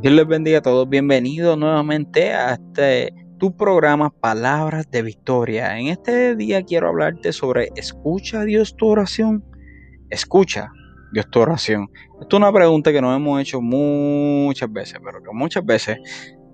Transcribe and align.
Dios 0.00 0.12
les 0.12 0.26
bendiga 0.26 0.58
a 0.58 0.62
todos. 0.62 0.88
Bienvenidos 0.88 1.56
nuevamente 1.56 2.32
a 2.32 2.54
este 2.54 3.14
tu 3.38 3.56
programa 3.56 4.10
Palabras 4.10 4.90
de 4.90 5.02
Victoria. 5.02 5.78
En 5.78 5.86
este 5.86 6.34
día 6.34 6.64
quiero 6.64 6.88
hablarte 6.88 7.32
sobre 7.32 7.68
escucha 7.76 8.44
Dios 8.44 8.74
tu 8.76 8.88
oración. 8.88 9.44
Escucha 10.10 10.72
Dios 11.12 11.30
tu 11.30 11.38
oración. 11.38 11.90
Esto 12.20 12.36
es 12.36 12.40
una 12.40 12.52
pregunta 12.52 12.90
que 12.90 13.00
nos 13.00 13.16
hemos 13.16 13.40
hecho 13.40 13.60
muchas 13.60 14.72
veces, 14.72 14.98
pero 15.04 15.22
que 15.22 15.30
muchas 15.32 15.64
veces 15.64 15.98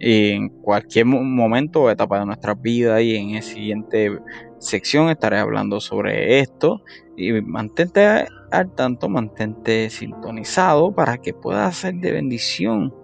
y 0.01 0.30
en 0.30 0.48
cualquier 0.48 1.05
momento 1.05 1.83
o 1.83 1.91
etapa 1.91 2.19
de 2.19 2.27
nuestra 2.27 2.55
vida 2.55 3.02
y 3.02 3.16
en 3.16 3.34
la 3.34 3.43
siguiente 3.43 4.19
sección 4.59 5.11
estaré 5.11 5.38
hablando 5.38 5.79
sobre 5.79 6.41
esto 6.41 6.83
y 7.19 7.33
mantente 7.43 8.27
al 8.51 8.75
tanto, 8.75 9.11
mantente 9.11 9.91
sintonizado 9.91 10.95
para 10.95 11.19
que 11.19 11.34
pueda 11.34 11.70
ser 11.73 11.95
de 11.97 12.12
bendición 12.12 12.95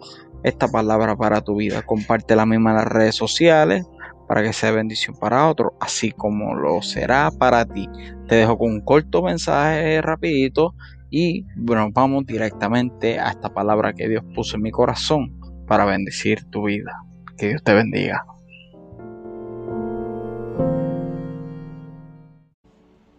esta 0.46 0.68
palabra 0.68 1.16
para 1.16 1.40
tu 1.40 1.56
vida. 1.56 1.82
Comparte 1.82 2.36
la 2.36 2.46
misma 2.46 2.70
en 2.70 2.76
las 2.76 2.86
redes 2.86 3.16
sociales 3.16 3.84
para 4.28 4.44
que 4.44 4.52
sea 4.52 4.70
bendición 4.70 5.16
para 5.18 5.48
otros, 5.48 5.72
así 5.80 6.12
como 6.12 6.54
lo 6.54 6.82
será 6.82 7.32
para 7.36 7.64
ti. 7.64 7.88
Te 8.28 8.36
dejo 8.36 8.56
con 8.56 8.70
un 8.70 8.80
corto 8.80 9.22
mensaje 9.22 10.00
rapidito 10.00 10.74
y 11.10 11.44
bueno, 11.56 11.88
vamos 11.92 12.26
directamente 12.26 13.18
a 13.18 13.30
esta 13.30 13.52
palabra 13.52 13.92
que 13.92 14.08
Dios 14.08 14.22
puso 14.36 14.56
en 14.56 14.62
mi 14.62 14.70
corazón 14.70 15.40
para 15.66 15.84
bendecir 15.84 16.44
tu 16.50 16.66
vida. 16.66 16.92
Que 17.36 17.48
Dios 17.48 17.62
te 17.64 17.74
bendiga. 17.74 18.24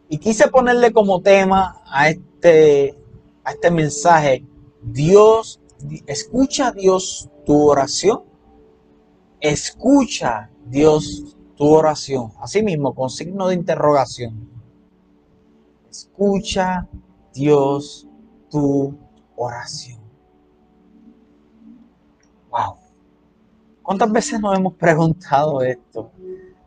Y 0.08 0.18
quise 0.20 0.48
ponerle 0.48 0.94
como 0.94 1.22
tema 1.22 1.82
a 1.92 2.10
este, 2.10 2.96
a 3.44 3.52
este 3.52 3.70
mensaje, 3.70 4.46
Dios, 4.82 5.60
escucha 6.06 6.72
Dios 6.72 7.30
tu 7.46 7.70
oración. 7.70 8.24
Escucha 9.40 10.50
Dios 10.66 11.38
tu 11.56 11.66
oración. 11.74 12.32
Así 12.40 12.64
mismo, 12.64 12.94
con 12.94 13.10
signo 13.10 13.48
de 13.48 13.56
interrogación. 13.56 14.50
Escucha 15.90 16.88
Dios 17.34 18.08
tu 18.50 18.98
oración. 19.36 20.00
Wow. 22.50 22.78
¿Cuántas 23.84 24.12
veces 24.12 24.40
nos 24.40 24.58
hemos 24.58 24.74
preguntado 24.74 25.62
esto? 25.62 26.12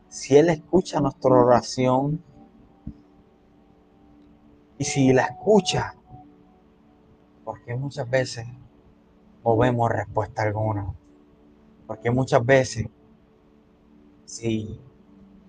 Si 0.08 0.36
Él 0.36 0.48
escucha 0.48 1.00
nuestra 1.00 1.30
oración 1.30 2.22
y 4.78 4.84
si 4.84 5.12
la 5.12 5.24
escucha, 5.24 5.94
porque 7.44 7.74
muchas 7.74 8.08
veces 8.08 8.46
no 9.44 9.56
vemos 9.56 9.90
respuesta 9.90 10.42
alguna. 10.42 10.92
Porque 11.86 12.10
muchas 12.10 12.44
veces, 12.44 12.86
si 14.24 14.80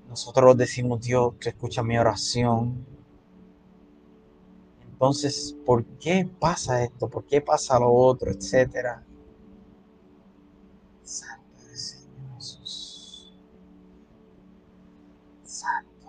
nosotros 0.09 0.57
decimos 0.57 1.01
Dios 1.01 1.33
que 1.39 1.49
escucha 1.49 1.83
mi 1.83 1.97
oración, 1.97 2.85
entonces, 4.91 5.55
¿por 5.65 5.83
qué 5.83 6.29
pasa 6.39 6.83
esto? 6.83 7.09
¿Por 7.09 7.25
qué 7.25 7.41
pasa 7.41 7.79
lo 7.79 7.91
otro? 7.91 8.29
Etcétera. 8.29 9.03
Santo 11.01 11.59
Señor 11.73 12.35
Jesús. 12.35 13.33
Santo 15.43 16.07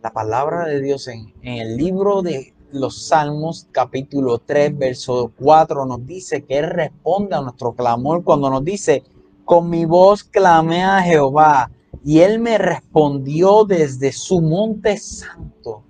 La 0.00 0.12
palabra 0.12 0.66
de 0.66 0.80
Dios 0.80 1.08
en, 1.08 1.34
en 1.42 1.54
el 1.54 1.76
libro 1.76 2.22
de 2.22 2.54
los 2.72 3.06
Salmos, 3.06 3.66
capítulo 3.70 4.38
3, 4.38 4.78
verso 4.78 5.32
4, 5.38 5.86
nos 5.86 6.06
dice 6.06 6.44
que 6.44 6.58
Él 6.58 6.70
responde 6.70 7.36
a 7.36 7.40
nuestro 7.40 7.72
clamor 7.72 8.24
cuando 8.24 8.50
nos 8.50 8.64
dice, 8.64 9.02
con 9.44 9.68
mi 9.70 9.84
voz 9.84 10.24
clamé 10.24 10.82
a 10.82 11.02
Jehová 11.02 11.70
y 12.04 12.20
Él 12.20 12.40
me 12.40 12.58
respondió 12.58 13.64
desde 13.64 14.12
su 14.12 14.40
monte 14.40 14.96
santo. 14.96 15.82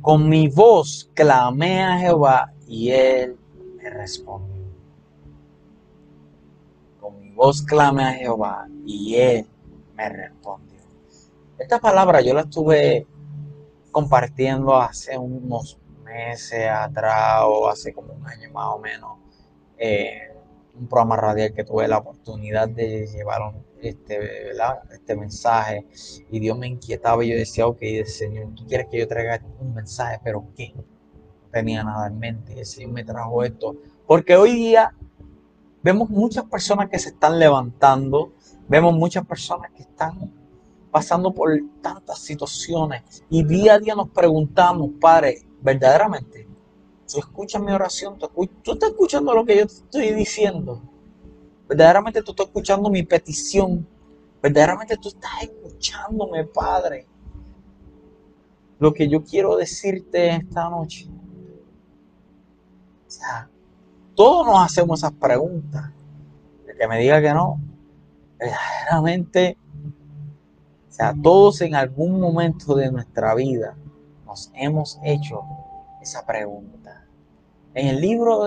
Con 0.00 0.28
mi 0.28 0.48
voz 0.48 1.10
clamé 1.14 1.82
a 1.82 1.98
Jehová 1.98 2.52
y 2.66 2.90
Él 2.90 3.36
me 3.76 3.90
respondió 3.90 4.56
voz 7.36 7.62
clame 7.62 8.02
a 8.02 8.12
Jehová 8.14 8.66
y 8.86 9.14
él 9.14 9.46
me 9.94 10.08
respondió. 10.08 10.80
Esta 11.58 11.78
palabra 11.78 12.22
yo 12.22 12.34
la 12.34 12.40
estuve 12.40 13.06
compartiendo 13.96 14.76
hace 14.76 15.16
unos 15.16 15.78
meses 16.04 16.68
atrás 16.68 17.40
o 17.46 17.66
hace 17.66 17.94
como 17.94 18.12
un 18.12 18.28
año 18.28 18.50
más 18.52 18.66
o 18.74 18.78
menos. 18.78 19.12
Eh, 19.78 20.34
un 20.78 20.86
programa 20.86 21.16
radial 21.16 21.54
que 21.54 21.64
tuve 21.64 21.88
la 21.88 21.96
oportunidad 21.96 22.68
de 22.68 23.06
llevar 23.06 23.54
este, 23.80 24.50
este 24.92 25.16
mensaje 25.16 25.86
y 26.30 26.38
Dios 26.38 26.58
me 26.58 26.66
inquietaba 26.66 27.24
y 27.24 27.30
yo 27.30 27.36
decía, 27.36 27.66
ok, 27.66 27.80
Señor, 28.04 28.54
tú 28.54 28.66
quieres 28.66 28.86
que 28.90 28.98
yo 28.98 29.08
traiga 29.08 29.40
un 29.60 29.72
mensaje, 29.72 30.20
pero 30.22 30.44
¿qué? 30.54 30.74
No 30.76 30.84
tenía 31.50 31.82
nada 31.82 32.08
en 32.08 32.18
mente 32.18 32.52
y 32.54 32.58
el 32.58 32.66
Señor 32.66 32.92
me 32.92 33.02
trajo 33.02 33.44
esto. 33.44 33.76
Porque 34.06 34.36
hoy 34.36 34.52
día 34.52 34.92
Vemos 35.86 36.10
muchas 36.10 36.44
personas 36.46 36.88
que 36.88 36.98
se 36.98 37.10
están 37.10 37.38
levantando, 37.38 38.32
vemos 38.66 38.92
muchas 38.92 39.24
personas 39.24 39.70
que 39.70 39.82
están 39.82 40.32
pasando 40.96 41.30
por 41.30 41.50
tantas 41.82 42.20
situaciones 42.20 43.22
y 43.28 43.44
día 43.44 43.74
a 43.74 43.78
día 43.78 43.94
nos 43.94 44.08
preguntamos, 44.08 44.92
Padre, 44.98 45.46
verdaderamente, 45.60 46.48
tú 47.06 47.18
escuchas 47.18 47.60
mi 47.60 47.70
oración, 47.70 48.18
tú, 48.18 48.72
estás 48.72 48.88
escuchando 48.88 49.34
lo 49.34 49.44
que 49.44 49.58
yo 49.58 49.66
te 49.66 49.74
estoy 49.74 50.14
diciendo, 50.14 50.80
verdaderamente 51.68 52.22
tú 52.22 52.30
estás 52.30 52.46
escuchando 52.46 52.88
mi 52.88 53.02
petición, 53.02 53.86
verdaderamente 54.42 54.96
tú 54.96 55.08
estás 55.08 55.42
escuchándome, 55.42 56.44
Padre. 56.44 57.06
Lo 58.78 58.94
que 58.94 59.06
yo 59.06 59.22
quiero 59.22 59.54
decirte 59.54 60.30
esta 60.30 60.70
noche. 60.70 61.06
O 63.06 63.10
sea, 63.10 63.50
todos 64.14 64.46
nos 64.46 64.64
hacemos 64.64 65.00
esas 65.00 65.12
preguntas. 65.12 65.90
El 66.66 66.78
que 66.78 66.88
me 66.88 67.00
diga 67.00 67.20
que 67.20 67.34
no, 67.34 67.60
verdaderamente, 68.38 69.58
todos 71.22 71.60
en 71.60 71.74
algún 71.74 72.20
momento 72.20 72.74
de 72.74 72.90
nuestra 72.90 73.34
vida 73.34 73.76
nos 74.24 74.50
hemos 74.54 74.98
hecho 75.04 75.42
esa 76.00 76.24
pregunta. 76.24 77.04
En 77.74 77.88
el 77.88 78.00
libro, 78.00 78.46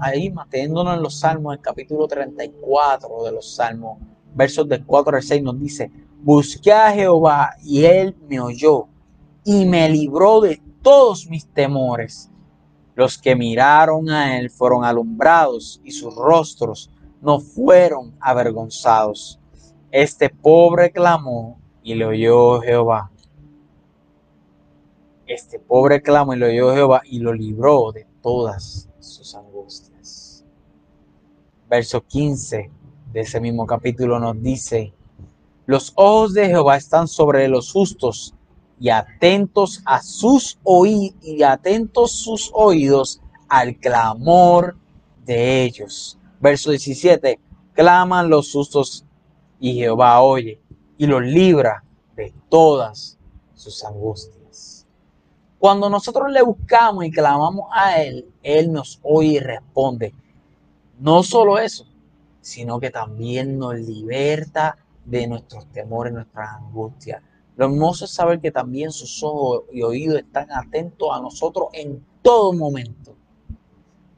ahí 0.00 0.30
manteniéndonos 0.30 0.96
en 0.96 1.02
los 1.02 1.20
Salmos, 1.20 1.54
el 1.54 1.60
capítulo 1.60 2.08
34 2.08 3.22
de 3.24 3.32
los 3.32 3.54
Salmos, 3.54 3.98
versos 4.34 4.68
del 4.68 4.84
4 4.84 5.16
al 5.16 5.22
6, 5.22 5.42
nos 5.42 5.60
dice, 5.60 5.92
busqué 6.20 6.72
a 6.72 6.92
Jehová 6.92 7.54
y 7.62 7.84
él 7.84 8.16
me 8.28 8.40
oyó 8.40 8.88
y 9.44 9.64
me 9.64 9.88
libró 9.88 10.40
de 10.40 10.60
todos 10.82 11.28
mis 11.28 11.46
temores. 11.46 12.30
Los 12.96 13.16
que 13.16 13.36
miraron 13.36 14.10
a 14.10 14.38
él 14.38 14.50
fueron 14.50 14.84
alumbrados 14.84 15.80
y 15.84 15.92
sus 15.92 16.14
rostros 16.16 16.90
no 17.20 17.38
fueron 17.38 18.16
avergonzados. 18.18 19.38
Este 19.92 20.28
pobre 20.28 20.90
clamó 20.90 21.58
y 21.88 21.94
le 21.94 22.04
oyó 22.04 22.60
Jehová. 22.60 23.10
Este 25.26 25.58
pobre 25.58 26.02
clamó 26.02 26.34
y 26.34 26.38
le 26.38 26.50
oyó 26.50 26.74
Jehová 26.74 27.00
y 27.06 27.18
lo 27.18 27.32
libró 27.32 27.92
de 27.92 28.06
todas 28.20 28.90
sus 28.98 29.34
angustias. 29.34 30.44
Verso 31.66 32.04
15 32.04 32.70
de 33.10 33.20
ese 33.20 33.40
mismo 33.40 33.66
capítulo 33.66 34.20
nos 34.20 34.38
dice, 34.42 34.92
los 35.64 35.94
ojos 35.94 36.34
de 36.34 36.48
Jehová 36.48 36.76
están 36.76 37.08
sobre 37.08 37.48
los 37.48 37.72
justos 37.72 38.34
y 38.78 38.90
atentos 38.90 39.80
a 39.86 40.02
sus 40.02 40.58
oídos 40.64 41.16
y 41.22 41.42
atentos 41.42 42.12
sus 42.12 42.50
oídos 42.52 43.22
al 43.48 43.78
clamor 43.78 44.76
de 45.24 45.62
ellos. 45.62 46.18
Verso 46.38 46.68
17, 46.68 47.40
claman 47.72 48.28
los 48.28 48.48
sustos 48.48 49.06
y 49.58 49.72
Jehová 49.72 50.20
oye 50.20 50.60
y 50.98 51.06
los 51.06 51.22
libra 51.22 51.84
de 52.16 52.34
todas 52.50 53.16
sus 53.54 53.84
angustias. 53.84 54.86
Cuando 55.58 55.88
nosotros 55.88 56.30
le 56.30 56.42
buscamos 56.42 57.04
y 57.04 57.10
clamamos 57.10 57.68
a 57.72 58.00
Él, 58.02 58.28
Él 58.42 58.72
nos 58.72 59.00
oye 59.02 59.28
y 59.28 59.38
responde. 59.38 60.14
No 60.98 61.22
solo 61.22 61.58
eso, 61.58 61.86
sino 62.40 62.78
que 62.78 62.90
también 62.90 63.58
nos 63.58 63.74
liberta 63.76 64.76
de 65.04 65.26
nuestros 65.26 65.66
temores, 65.72 66.12
nuestras 66.12 66.50
angustias. 66.50 67.22
Lo 67.56 67.66
hermoso 67.66 68.04
es 68.04 68.12
saber 68.12 68.40
que 68.40 68.52
también 68.52 68.92
sus 68.92 69.22
ojos 69.22 69.64
y 69.72 69.82
oídos 69.82 70.18
están 70.20 70.50
atentos 70.52 71.08
a 71.12 71.20
nosotros 71.20 71.68
en 71.72 72.04
todo 72.22 72.52
momento. 72.52 73.16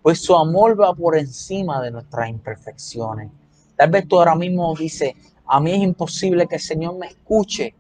Pues 0.03 0.21
su 0.21 0.35
amor 0.35 0.79
va 0.79 0.95
por 0.95 1.17
encima 1.17 1.81
de 1.81 1.91
nuestras 1.91 2.29
imperfecciones. 2.29 3.31
Tal 3.77 3.91
vez 3.91 4.07
tú 4.07 4.19
ahora 4.19 4.35
mismo 4.35 4.75
dices, 4.75 5.15
a 5.51 5.61
mí 5.61 5.73
es 5.73 5.83
imposible 5.83 6.47
que 6.47 6.57
el 6.57 6.61
Señor 6.61 6.97
me 6.97 7.09
escuche 7.09 7.75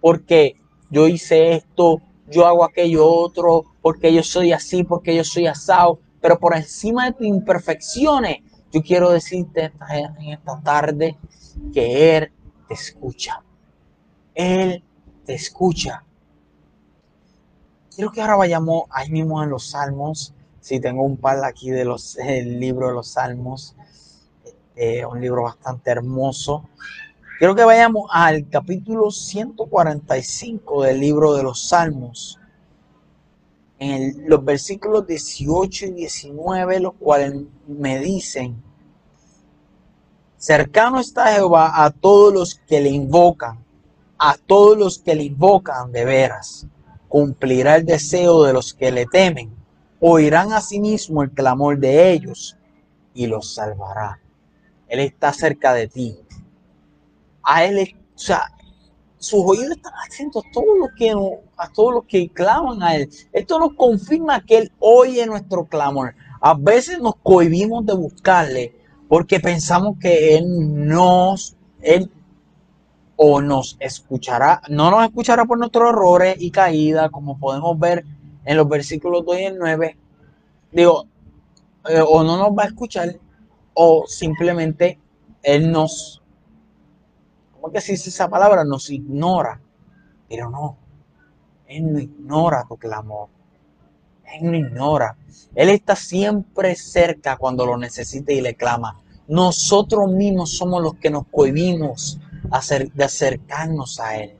porque 0.00 0.56
yo 0.90 1.08
hice 1.08 1.54
esto, 1.54 2.00
yo 2.28 2.46
hago 2.46 2.64
aquello 2.64 3.04
otro, 3.04 3.64
porque 3.82 4.14
yo 4.14 4.22
soy 4.22 4.52
así, 4.52 4.84
porque 4.84 5.14
yo 5.14 5.24
soy 5.24 5.46
asado. 5.48 5.98
pero 6.20 6.38
por 6.38 6.56
encima 6.56 7.06
de 7.06 7.12
tus 7.12 7.26
imperfecciones, 7.26 8.38
yo 8.72 8.82
quiero 8.82 9.10
decirte 9.10 9.72
en 9.90 10.32
esta 10.32 10.60
tarde 10.60 11.16
que 11.72 12.16
Él 12.16 12.32
te 12.68 12.74
escucha. 12.74 13.42
Él 14.34 14.82
te 15.24 15.34
escucha. 15.34 16.04
Quiero 17.94 18.10
que 18.12 18.20
ahora 18.20 18.36
vayamos 18.36 18.84
ahí 18.90 19.10
mismo 19.10 19.42
en 19.42 19.50
los 19.50 19.70
Salmos. 19.70 20.34
Si 20.60 20.80
tengo 20.80 21.02
un 21.02 21.16
par 21.16 21.44
aquí 21.44 21.70
de 21.70 21.84
los 21.84 22.16
el 22.18 22.60
libro 22.60 22.88
de 22.88 22.94
los 22.94 23.08
Salmos, 23.08 23.76
este, 24.76 25.06
un 25.06 25.20
libro 25.20 25.42
bastante 25.42 25.90
hermoso. 25.90 26.68
Quiero 27.38 27.54
que 27.54 27.64
vayamos 27.64 28.08
al 28.10 28.48
capítulo 28.48 29.10
145 29.10 30.84
del 30.84 30.98
libro 30.98 31.34
de 31.34 31.42
los 31.42 31.68
Salmos. 31.68 32.40
En 33.78 34.26
los 34.26 34.42
versículos 34.42 35.06
18 35.06 35.84
y 35.84 35.90
19, 35.90 36.80
los 36.80 36.94
cuales 36.94 37.34
me 37.66 37.98
dicen, 37.98 38.62
cercano 40.38 40.98
está 40.98 41.34
Jehová 41.34 41.84
a 41.84 41.90
todos 41.90 42.32
los 42.32 42.54
que 42.54 42.80
le 42.80 42.88
invocan, 42.88 43.62
a 44.18 44.38
todos 44.38 44.78
los 44.78 44.98
que 44.98 45.14
le 45.14 45.24
invocan 45.24 45.92
de 45.92 46.06
veras. 46.06 46.66
Cumplirá 47.06 47.76
el 47.76 47.84
deseo 47.84 48.44
de 48.44 48.54
los 48.54 48.72
que 48.72 48.90
le 48.90 49.04
temen, 49.04 49.54
oirán 50.00 50.54
a 50.54 50.62
sí 50.62 50.80
mismo 50.80 51.22
el 51.22 51.30
clamor 51.32 51.78
de 51.78 52.12
ellos 52.12 52.56
y 53.12 53.26
los 53.26 53.52
salvará. 53.52 54.20
Él 54.88 55.00
está 55.00 55.34
cerca 55.34 55.74
de 55.74 55.88
ti 55.88 56.18
a 57.46 57.64
él, 57.64 57.96
o 58.14 58.18
sea, 58.18 58.42
sus 59.18 59.40
oídos 59.44 59.76
están 59.76 59.92
atentos 60.04 60.44
a 60.44 60.52
todos 60.52 60.78
los 60.78 60.88
que, 60.96 61.10
a 61.56 61.72
todos 61.72 62.04
que 62.06 62.28
claman 62.28 62.82
a 62.82 62.96
él. 62.96 63.08
Esto 63.32 63.58
nos 63.58 63.74
confirma 63.74 64.44
que 64.44 64.58
él 64.58 64.72
oye 64.78 65.24
nuestro 65.26 65.64
clamor. 65.64 66.14
A 66.40 66.54
veces 66.54 67.00
nos 67.00 67.16
cohibimos 67.22 67.86
de 67.86 67.94
buscarle 67.94 68.74
porque 69.08 69.40
pensamos 69.40 69.96
que 70.00 70.36
él 70.36 70.86
nos, 70.86 71.56
él 71.80 72.10
o 73.14 73.40
nos 73.40 73.76
escuchará, 73.80 74.60
no 74.68 74.90
nos 74.90 75.04
escuchará 75.04 75.44
por 75.44 75.58
nuestros 75.58 75.88
errores 75.88 76.36
y 76.38 76.50
caídas, 76.50 77.10
como 77.10 77.38
podemos 77.38 77.78
ver 77.78 78.04
en 78.44 78.56
los 78.56 78.68
versículos 78.68 79.24
2 79.24 79.38
y 79.38 79.44
el 79.44 79.58
9. 79.58 79.96
Digo, 80.72 81.06
eh, 81.88 82.02
o 82.06 82.22
no 82.24 82.36
nos 82.36 82.50
va 82.50 82.64
a 82.64 82.66
escuchar, 82.66 83.16
o 83.72 84.04
simplemente 84.06 84.98
él 85.42 85.70
nos 85.70 86.22
que 87.70 87.80
si 87.80 87.94
esa 87.94 88.28
palabra 88.28 88.64
nos 88.64 88.90
ignora, 88.90 89.60
pero 90.28 90.50
no, 90.50 90.76
Él 91.66 91.92
no 91.92 91.98
ignora 91.98 92.64
tu 92.68 92.76
clamor. 92.76 93.28
Él 94.24 94.50
no 94.50 94.56
ignora. 94.56 95.16
Él 95.54 95.68
está 95.68 95.94
siempre 95.96 96.74
cerca 96.74 97.36
cuando 97.36 97.64
lo 97.64 97.76
necesita 97.76 98.32
y 98.32 98.40
le 98.40 98.54
clama. 98.54 99.00
Nosotros 99.28 100.10
mismos 100.10 100.56
somos 100.56 100.82
los 100.82 100.94
que 100.94 101.10
nos 101.10 101.26
cohibimos 101.28 102.18
de 102.94 103.04
acercarnos 103.04 104.00
a 104.00 104.16
Él. 104.18 104.36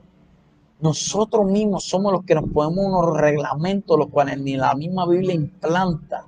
Nosotros 0.79 1.45
mismos 1.45 1.85
somos 1.85 2.11
los 2.11 2.23
que 2.23 2.35
nos 2.35 2.49
ponemos 2.51 2.85
unos 2.85 3.17
reglamentos, 3.17 3.97
los 3.97 4.09
cuales 4.09 4.39
ni 4.39 4.55
la 4.55 4.75
misma 4.75 5.07
Biblia 5.07 5.33
implanta. 5.33 6.25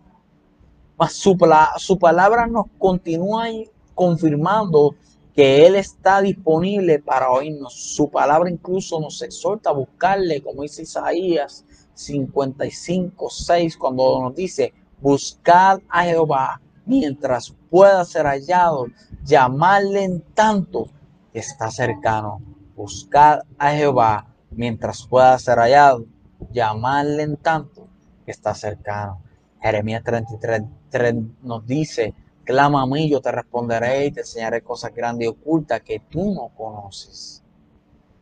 Mas 0.97 1.13
su, 1.13 1.37
su 1.77 1.99
palabra 1.99 2.47
nos 2.47 2.65
continúa 2.77 3.45
confirmando 3.93 4.95
que 5.39 5.65
Él 5.65 5.75
está 5.75 6.19
disponible 6.21 6.99
para 6.99 7.31
oírnos. 7.31 7.73
Su 7.73 8.11
palabra 8.11 8.49
incluso 8.49 8.99
nos 8.99 9.21
exhorta 9.21 9.69
a 9.69 9.73
buscarle, 9.73 10.43
como 10.43 10.63
dice 10.63 10.81
Isaías 10.81 11.63
55, 11.93 13.29
6, 13.29 13.77
cuando 13.77 14.21
nos 14.21 14.35
dice, 14.35 14.73
buscad 14.99 15.79
a 15.87 16.03
Jehová 16.03 16.59
mientras 16.85 17.55
pueda 17.69 18.03
ser 18.03 18.25
hallado, 18.25 18.87
llamarle 19.23 20.03
en 20.03 20.19
tanto 20.33 20.89
que 21.31 21.39
está 21.39 21.71
cercano. 21.71 22.41
Buscad 22.75 23.39
a 23.57 23.71
Jehová 23.71 24.27
mientras 24.51 25.07
pueda 25.07 25.39
ser 25.39 25.57
hallado, 25.57 26.03
llamarle 26.51 27.23
en 27.23 27.37
tanto 27.37 27.87
que 28.25 28.31
está 28.31 28.53
cercano. 28.53 29.21
Jeremías 29.61 30.03
33 30.03 30.63
3 30.89 31.15
nos 31.43 31.65
dice, 31.65 32.13
Clama 32.49 32.81
a 32.81 32.87
mí, 32.87 33.07
yo 33.07 33.21
te 33.21 33.31
responderé 33.31 34.07
y 34.07 34.11
te 34.11 34.21
enseñaré 34.21 34.63
cosas 34.63 34.91
grandes 34.91 35.27
y 35.27 35.29
ocultas 35.29 35.83
que 35.83 35.99
tú 36.09 36.33
no 36.33 36.49
conoces. 36.57 37.43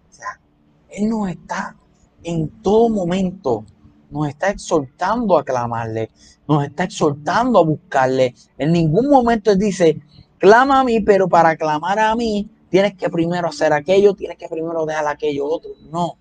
O 0.09 0.13
sea, 0.13 0.41
Él 0.89 1.07
nos 1.07 1.29
está 1.29 1.77
en 2.23 2.49
todo 2.61 2.89
momento, 2.89 3.63
nos 4.09 4.27
está 4.27 4.49
exhortando 4.49 5.37
a 5.37 5.45
clamarle, 5.45 6.09
nos 6.45 6.65
está 6.65 6.83
exhortando 6.83 7.59
a 7.59 7.63
buscarle. 7.63 8.35
En 8.57 8.73
ningún 8.73 9.09
momento 9.09 9.49
Él 9.49 9.59
dice, 9.59 10.01
clama 10.39 10.81
a 10.81 10.83
mí, 10.83 10.99
pero 10.99 11.29
para 11.29 11.55
clamar 11.55 11.97
a 11.97 12.13
mí 12.13 12.49
tienes 12.69 12.95
que 12.97 13.09
primero 13.09 13.47
hacer 13.47 13.71
aquello, 13.71 14.13
tienes 14.13 14.37
que 14.37 14.49
primero 14.49 14.85
dejar 14.85 15.07
aquello 15.07 15.45
otro. 15.45 15.71
No. 15.89 16.17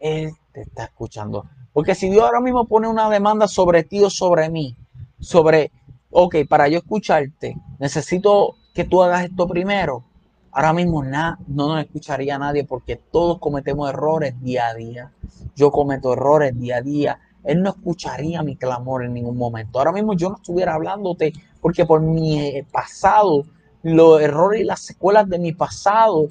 Él 0.00 0.32
te 0.50 0.62
está 0.62 0.86
escuchando. 0.86 1.44
Porque 1.72 1.94
si 1.94 2.10
Dios 2.10 2.24
ahora 2.24 2.40
mismo 2.40 2.66
pone 2.66 2.88
una 2.88 3.08
demanda 3.08 3.46
sobre 3.46 3.84
ti 3.84 4.02
o 4.02 4.10
sobre 4.10 4.50
mí, 4.50 4.76
sobre 5.20 5.70
ok, 6.12 6.36
para 6.48 6.68
yo 6.68 6.78
escucharte, 6.78 7.56
necesito 7.78 8.56
que 8.74 8.84
tú 8.84 9.02
hagas 9.02 9.24
esto 9.24 9.48
primero. 9.48 10.04
Ahora 10.52 10.74
mismo 10.74 11.02
nada, 11.02 11.38
no 11.46 11.68
nos 11.68 11.82
escucharía 11.82 12.38
nadie 12.38 12.64
porque 12.64 12.96
todos 12.96 13.38
cometemos 13.38 13.88
errores 13.88 14.38
día 14.42 14.68
a 14.68 14.74
día. 14.74 15.12
Yo 15.56 15.70
cometo 15.70 16.12
errores 16.12 16.58
día 16.58 16.76
a 16.76 16.82
día. 16.82 17.18
Él 17.42 17.62
no 17.62 17.70
escucharía 17.70 18.42
mi 18.42 18.56
clamor 18.56 19.04
en 19.04 19.14
ningún 19.14 19.38
momento. 19.38 19.78
Ahora 19.78 19.92
mismo 19.92 20.12
yo 20.12 20.28
no 20.28 20.36
estuviera 20.36 20.74
hablándote 20.74 21.32
porque 21.60 21.86
por 21.86 22.02
mi 22.02 22.38
eh, 22.38 22.66
pasado, 22.70 23.46
los 23.82 24.20
errores 24.20 24.60
y 24.60 24.64
las 24.64 24.80
secuelas 24.80 25.26
de 25.28 25.38
mi 25.38 25.52
pasado 25.52 26.28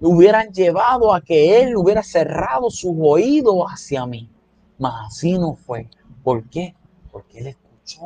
hubieran 0.00 0.52
llevado 0.52 1.14
a 1.14 1.22
que 1.22 1.62
Él 1.62 1.74
hubiera 1.76 2.02
cerrado 2.02 2.68
sus 2.68 2.94
oídos 3.00 3.64
hacia 3.68 4.04
mí. 4.04 4.28
Mas 4.78 5.06
así 5.06 5.38
no 5.38 5.54
fue. 5.54 5.88
¿Por 6.22 6.44
qué? 6.50 6.74
Porque 7.10 7.38
Él 7.38 7.46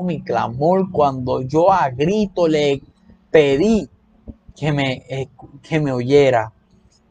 mi 0.03 0.23
clamor 0.23 0.91
cuando 0.91 1.43
yo 1.43 1.73
a 1.73 1.91
grito 1.91 2.49
le 2.49 2.83
pedí 3.31 3.89
que 4.55 4.73
me, 4.73 5.05
eh, 5.09 5.29
que 5.63 5.81
me 5.81 5.93
oyera. 5.93 6.53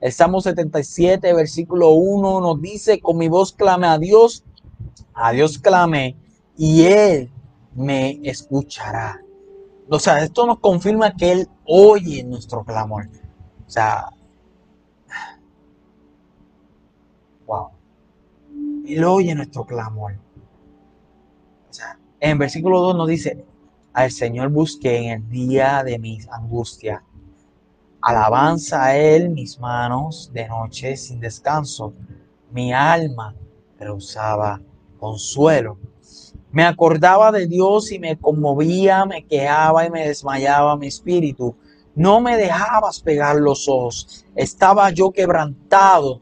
El 0.02 0.12
Salmo 0.12 0.42
77, 0.42 1.34
versículo 1.34 1.92
1 1.92 2.42
nos 2.42 2.62
dice, 2.62 3.00
con 3.00 3.18
mi 3.18 3.28
voz 3.28 3.54
clame 3.54 3.88
a 3.88 3.98
Dios, 3.98 4.44
a 5.14 5.32
Dios 5.32 5.58
clame 5.58 6.16
y 6.58 6.84
Él 6.84 7.32
me 7.76 8.20
escuchará. 8.24 9.22
O 9.90 10.00
sea, 10.00 10.24
esto 10.24 10.46
nos 10.46 10.60
confirma 10.60 11.16
que 11.16 11.32
Él 11.32 11.50
oye 11.66 12.24
nuestro 12.24 12.64
clamor. 12.64 13.08
O 13.68 13.70
sea, 13.70 14.10
wow. 17.46 17.70
Él 18.88 19.04
oye 19.04 19.36
nuestro 19.36 19.66
clamor. 19.66 20.25
En 22.26 22.40
versículo 22.40 22.82
2 22.82 22.96
nos 22.96 23.08
dice, 23.08 23.46
al 23.94 24.10
Señor 24.10 24.50
busqué 24.50 24.98
en 24.98 25.12
el 25.12 25.30
día 25.30 25.84
de 25.84 26.00
mi 26.00 26.18
angustia. 26.32 27.04
Alabanza 28.02 28.84
a 28.84 28.98
Él 28.98 29.30
mis 29.30 29.60
manos 29.60 30.32
de 30.34 30.48
noche 30.48 30.98
sin 30.98 31.20
descanso. 31.20 31.94
Mi 32.50 32.74
alma 32.74 33.36
rehusaba 33.78 34.60
consuelo. 35.00 35.78
Me 36.52 36.66
acordaba 36.66 37.32
de 37.32 37.46
Dios 37.46 37.92
y 37.92 38.00
me 38.00 38.18
conmovía, 38.18 39.06
me 39.06 39.24
quejaba 39.24 39.86
y 39.86 39.92
me 39.92 40.08
desmayaba 40.08 40.76
mi 40.78 40.88
espíritu. 40.88 41.56
No 41.94 42.22
me 42.22 42.38
dejabas 42.38 43.02
pegar 43.02 43.36
los 43.36 43.70
ojos. 43.70 44.26
Estaba 44.34 44.90
yo 44.90 45.12
quebrantado 45.12 46.22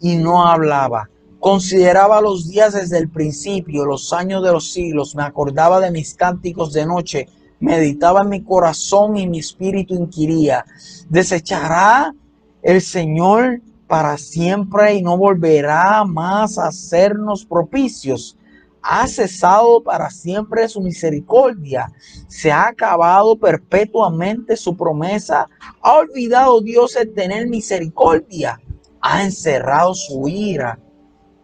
y 0.00 0.16
no 0.16 0.44
hablaba. 0.44 1.08
Consideraba 1.40 2.20
los 2.20 2.48
días 2.48 2.74
desde 2.74 2.98
el 2.98 3.08
principio, 3.08 3.84
los 3.84 4.12
años 4.12 4.42
de 4.42 4.50
los 4.50 4.72
siglos, 4.72 5.14
me 5.14 5.22
acordaba 5.22 5.78
de 5.78 5.92
mis 5.92 6.14
cánticos 6.14 6.72
de 6.72 6.84
noche, 6.84 7.28
meditaba 7.60 8.22
en 8.22 8.28
mi 8.28 8.42
corazón 8.42 9.16
y 9.16 9.28
mi 9.28 9.38
espíritu 9.38 9.94
inquiría, 9.94 10.64
¿desechará 11.08 12.12
el 12.60 12.82
Señor 12.82 13.60
para 13.86 14.18
siempre 14.18 14.94
y 14.94 15.02
no 15.02 15.16
volverá 15.16 16.04
más 16.04 16.58
a 16.58 16.66
hacernos 16.66 17.44
propicios? 17.44 18.36
Ha 18.82 19.06
cesado 19.06 19.80
para 19.80 20.10
siempre 20.10 20.68
su 20.68 20.80
misericordia, 20.80 21.92
se 22.26 22.50
ha 22.50 22.66
acabado 22.66 23.36
perpetuamente 23.36 24.56
su 24.56 24.76
promesa, 24.76 25.48
ha 25.82 25.92
olvidado 25.98 26.60
Dios 26.62 26.96
el 26.96 27.14
tener 27.14 27.46
misericordia, 27.46 28.60
ha 29.00 29.22
encerrado 29.22 29.94
su 29.94 30.26
ira 30.26 30.80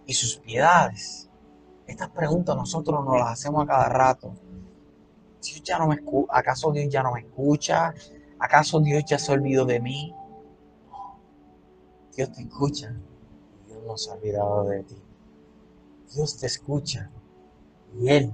y 0.06 0.14
sus 0.14 0.36
piedades. 0.36 1.30
Estas 1.86 2.10
preguntas 2.10 2.56
nosotros 2.56 3.04
nos 3.04 3.18
las 3.18 3.32
hacemos 3.32 3.64
a 3.64 3.66
cada 3.66 3.88
rato. 3.88 4.34
Dios 5.42 5.62
ya 5.62 5.78
no 5.78 5.88
me 5.88 5.98
¿Acaso 6.30 6.72
Dios 6.72 6.88
ya 6.92 7.02
no 7.02 7.12
me 7.12 7.20
escucha? 7.20 7.94
¿Acaso 8.38 8.80
Dios 8.80 9.04
ya 9.06 9.18
se 9.18 9.32
olvidó 9.32 9.64
de 9.64 9.80
mí? 9.80 10.14
Dios 12.16 12.32
te 12.32 12.42
escucha. 12.42 12.94
Dios 13.66 13.82
no 13.86 13.96
se 13.96 14.10
ha 14.10 14.14
olvidado 14.14 14.64
de 14.64 14.82
ti. 14.82 15.02
Dios 16.14 16.38
te 16.38 16.46
escucha 16.46 17.10
y 17.98 18.08
Él 18.08 18.32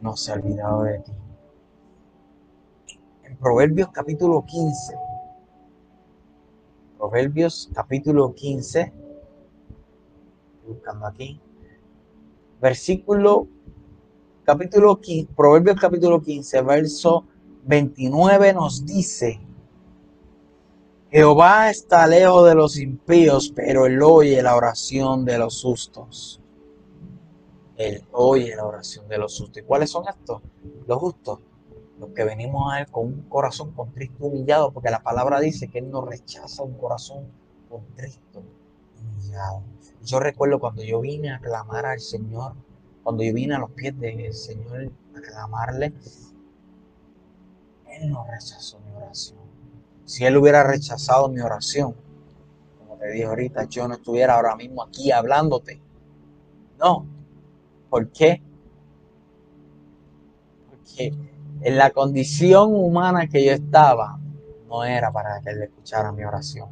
no 0.00 0.16
se 0.16 0.30
ha 0.30 0.34
olvidado 0.34 0.82
de 0.82 0.98
ti. 1.00 1.12
En 3.24 3.36
Proverbios 3.36 3.88
capítulo 3.90 4.44
15, 4.44 4.94
Proverbios 6.98 7.70
capítulo 7.74 8.34
15, 8.34 8.92
buscando 10.66 11.06
aquí, 11.06 11.40
versículo, 12.60 13.46
capítulo 14.44 15.00
15, 15.00 15.32
Proverbios 15.34 15.76
capítulo 15.80 16.20
15, 16.20 16.62
verso 16.62 17.24
29 17.64 18.52
nos 18.54 18.84
dice, 18.84 19.40
Jehová 21.10 21.70
está 21.70 22.06
lejos 22.08 22.48
de 22.48 22.54
los 22.56 22.76
impíos, 22.76 23.52
pero 23.54 23.86
él 23.86 24.02
oye 24.02 24.42
la 24.42 24.56
oración 24.56 25.24
de 25.24 25.38
los 25.38 25.62
justos. 25.62 26.40
Él 27.76 28.04
oye 28.10 28.54
la 28.56 28.64
oración 28.66 29.06
de 29.08 29.18
los 29.18 29.38
justos. 29.38 29.62
¿Y 29.62 29.64
cuáles 29.64 29.90
son 29.90 30.06
estos? 30.08 30.42
Los 30.88 30.98
justos. 30.98 31.38
Los 32.00 32.10
que 32.10 32.24
venimos 32.24 32.72
a 32.72 32.80
Él 32.80 32.86
con 32.90 33.06
un 33.06 33.22
corazón 33.28 33.70
contristo, 33.72 34.26
humillado, 34.26 34.72
porque 34.72 34.90
la 34.90 35.04
palabra 35.04 35.38
dice 35.38 35.68
que 35.68 35.78
Él 35.78 35.88
no 35.88 36.04
rechaza 36.04 36.64
un 36.64 36.74
corazón 36.74 37.28
contristo, 37.68 38.42
humillado. 39.00 39.62
Yo 40.04 40.20
recuerdo 40.20 40.58
cuando 40.58 40.82
yo 40.82 41.00
vine 41.00 41.32
a 41.32 41.40
clamar 41.40 41.86
al 41.86 41.98
Señor, 41.98 42.52
cuando 43.02 43.22
yo 43.22 43.32
vine 43.32 43.54
a 43.54 43.58
los 43.58 43.70
pies 43.70 43.98
del 43.98 44.34
Señor 44.34 44.92
a 45.16 45.20
clamarle, 45.20 45.94
Él 47.86 48.10
no 48.10 48.26
rechazó 48.30 48.80
mi 48.80 48.94
oración. 48.94 49.38
Si 50.04 50.26
Él 50.26 50.36
hubiera 50.36 50.62
rechazado 50.62 51.30
mi 51.30 51.40
oración, 51.40 51.94
como 52.78 52.98
te 52.98 53.12
dije 53.12 53.24
ahorita, 53.24 53.64
yo 53.64 53.88
no 53.88 53.94
estuviera 53.94 54.34
ahora 54.34 54.54
mismo 54.56 54.82
aquí 54.82 55.10
hablándote. 55.10 55.80
No. 56.78 57.06
¿Por 57.88 58.10
qué? 58.10 58.42
Porque 60.68 61.14
en 61.62 61.78
la 61.78 61.90
condición 61.90 62.74
humana 62.74 63.26
que 63.26 63.42
yo 63.42 63.52
estaba, 63.52 64.18
no 64.68 64.84
era 64.84 65.10
para 65.10 65.40
que 65.40 65.48
Él 65.48 65.62
escuchara 65.62 66.12
mi 66.12 66.24
oración. 66.24 66.68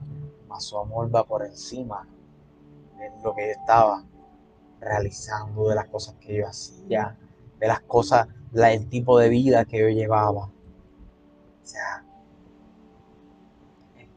Mas 0.48 0.64
su 0.64 0.76
amor 0.76 1.14
va 1.14 1.24
por 1.24 1.46
encima 1.46 2.06
lo 3.22 3.34
que 3.34 3.46
yo 3.46 3.52
estaba 3.52 4.04
realizando, 4.80 5.68
de 5.68 5.74
las 5.74 5.88
cosas 5.88 6.14
que 6.20 6.36
yo 6.36 6.46
hacía, 6.46 7.16
de 7.58 7.66
las 7.66 7.80
cosas, 7.82 8.28
el 8.54 8.88
tipo 8.88 9.18
de 9.18 9.28
vida 9.28 9.64
que 9.64 9.80
yo 9.80 9.88
llevaba. 9.88 10.46
O 10.46 10.52
sea, 11.66 12.04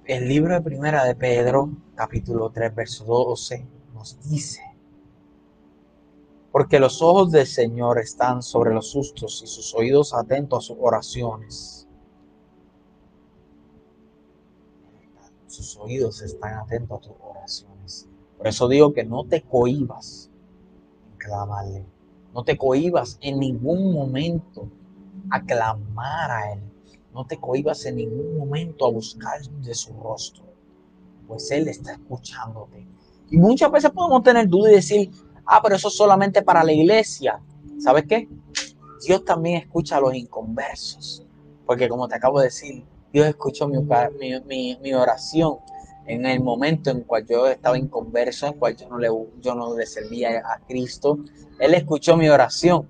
el 0.05 0.27
libro 0.27 0.53
de 0.53 0.61
Primera 0.61 1.03
de 1.03 1.15
Pedro, 1.15 1.69
capítulo 1.95 2.51
3, 2.51 2.75
verso 2.75 3.05
12, 3.05 3.65
nos 3.93 4.19
dice, 4.29 4.61
porque 6.51 6.79
los 6.79 7.01
ojos 7.01 7.31
del 7.31 7.47
Señor 7.47 7.99
están 7.99 8.41
sobre 8.41 8.73
los 8.73 8.93
justos 8.93 9.41
y 9.43 9.47
sus 9.47 9.75
oídos 9.75 10.13
atentos 10.13 10.63
a 10.63 10.67
sus 10.67 10.77
oraciones. 10.79 11.87
Sus 15.47 15.75
oídos 15.77 16.21
están 16.21 16.53
atentos 16.53 16.97
a 16.97 17.01
tus 17.01 17.15
oraciones. 17.19 17.74
Por 18.45 18.49
eso 18.49 18.67
digo 18.67 18.93
que 18.93 19.03
no 19.03 19.25
te 19.25 19.41
cohibas 19.41 20.29
en 21.11 21.17
clamarle. 21.17 21.85
No 22.31 22.43
te 22.43 22.55
cohibas 22.55 23.17
en 23.21 23.39
ningún 23.39 23.91
momento 23.91 24.69
a 25.31 25.41
clamar 25.41 26.29
a 26.29 26.53
Él 26.53 26.59
no 27.15 27.25
te 27.25 27.37
cohibas 27.37 27.85
en 27.85 27.95
ningún 27.95 28.37
momento 28.37 28.85
a 28.85 28.91
buscar 28.91 29.41
de 29.41 29.73
su 29.73 29.93
rostro, 29.93 30.43
pues 31.25 31.49
Él 31.49 31.69
está 31.69 31.93
escuchándote. 31.93 32.85
Y 33.31 33.37
muchas 33.37 33.71
veces 33.71 33.89
podemos 33.91 34.21
tener 34.21 34.49
dudas 34.49 34.73
y 34.73 34.75
decir, 34.75 35.11
ah, 35.45 35.61
pero 35.63 35.77
eso 35.77 35.87
es 35.87 35.95
solamente 35.95 36.41
para 36.41 36.61
la 36.61 36.73
iglesia. 36.73 37.39
¿Sabes 37.79 38.03
qué? 38.05 38.27
Dios 39.07 39.23
también 39.23 39.61
escucha 39.61 39.95
a 39.95 40.01
los 40.01 40.13
inconversos. 40.13 41.25
Porque 41.65 41.87
como 41.87 42.05
te 42.09 42.15
acabo 42.15 42.39
de 42.39 42.47
decir, 42.47 42.83
Dios 43.13 43.27
escuchó 43.27 43.69
mi, 43.69 44.75
mi, 44.81 44.93
oración 44.93 45.59
en 46.07 46.25
el 46.25 46.41
momento 46.41 46.89
en 46.91 47.01
cual 47.01 47.25
yo 47.25 47.47
estaba 47.47 47.77
inconverso, 47.77 48.47
en 48.47 48.53
cual 48.53 48.75
yo 48.75 48.87
no 48.89 48.97
le, 48.97 49.09
yo 49.41 49.55
no 49.55 49.75
le 49.75 49.85
servía 49.85 50.39
a 50.39 50.59
Cristo. 50.65 51.19
Él 51.59 51.73
escuchó 51.73 52.15
mi 52.17 52.29
oración. 52.29 52.87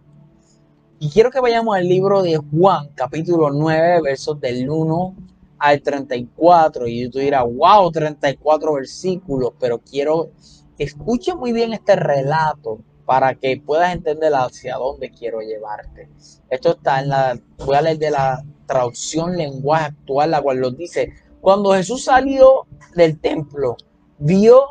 Y 0.99 1.09
quiero 1.09 1.29
que 1.29 1.39
vayamos 1.39 1.75
al 1.75 1.87
libro 1.87 2.21
de 2.21 2.37
Juan, 2.37 2.89
capítulo 2.95 3.51
9, 3.51 4.01
versos 4.01 4.39
del 4.39 4.69
1 4.69 5.15
al 5.59 5.81
34. 5.81 6.87
Y 6.87 7.09
tú 7.09 7.19
dirás, 7.19 7.43
wow, 7.45 7.91
34 7.91 8.73
versículos, 8.73 9.53
pero 9.59 9.79
quiero 9.79 10.31
que 10.77 10.83
escuche 10.83 11.35
muy 11.35 11.51
bien 11.51 11.73
este 11.73 11.95
relato 11.95 12.79
para 13.05 13.35
que 13.35 13.61
puedas 13.63 13.93
entender 13.93 14.33
hacia 14.33 14.75
dónde 14.75 15.11
quiero 15.11 15.39
llevarte. 15.41 16.09
Esto 16.49 16.71
está 16.71 17.01
en 17.01 17.09
la, 17.09 17.39
voy 17.65 17.75
a 17.75 17.81
leer 17.81 17.99
de 17.99 18.11
la 18.11 18.43
traducción 18.65 19.37
lenguaje 19.37 19.85
actual, 19.85 20.31
la 20.31 20.41
cual 20.41 20.59
nos 20.59 20.75
dice, 20.75 21.13
cuando 21.45 21.73
Jesús 21.73 22.05
salió 22.05 22.65
del 22.95 23.19
templo, 23.19 23.77
vio 24.17 24.63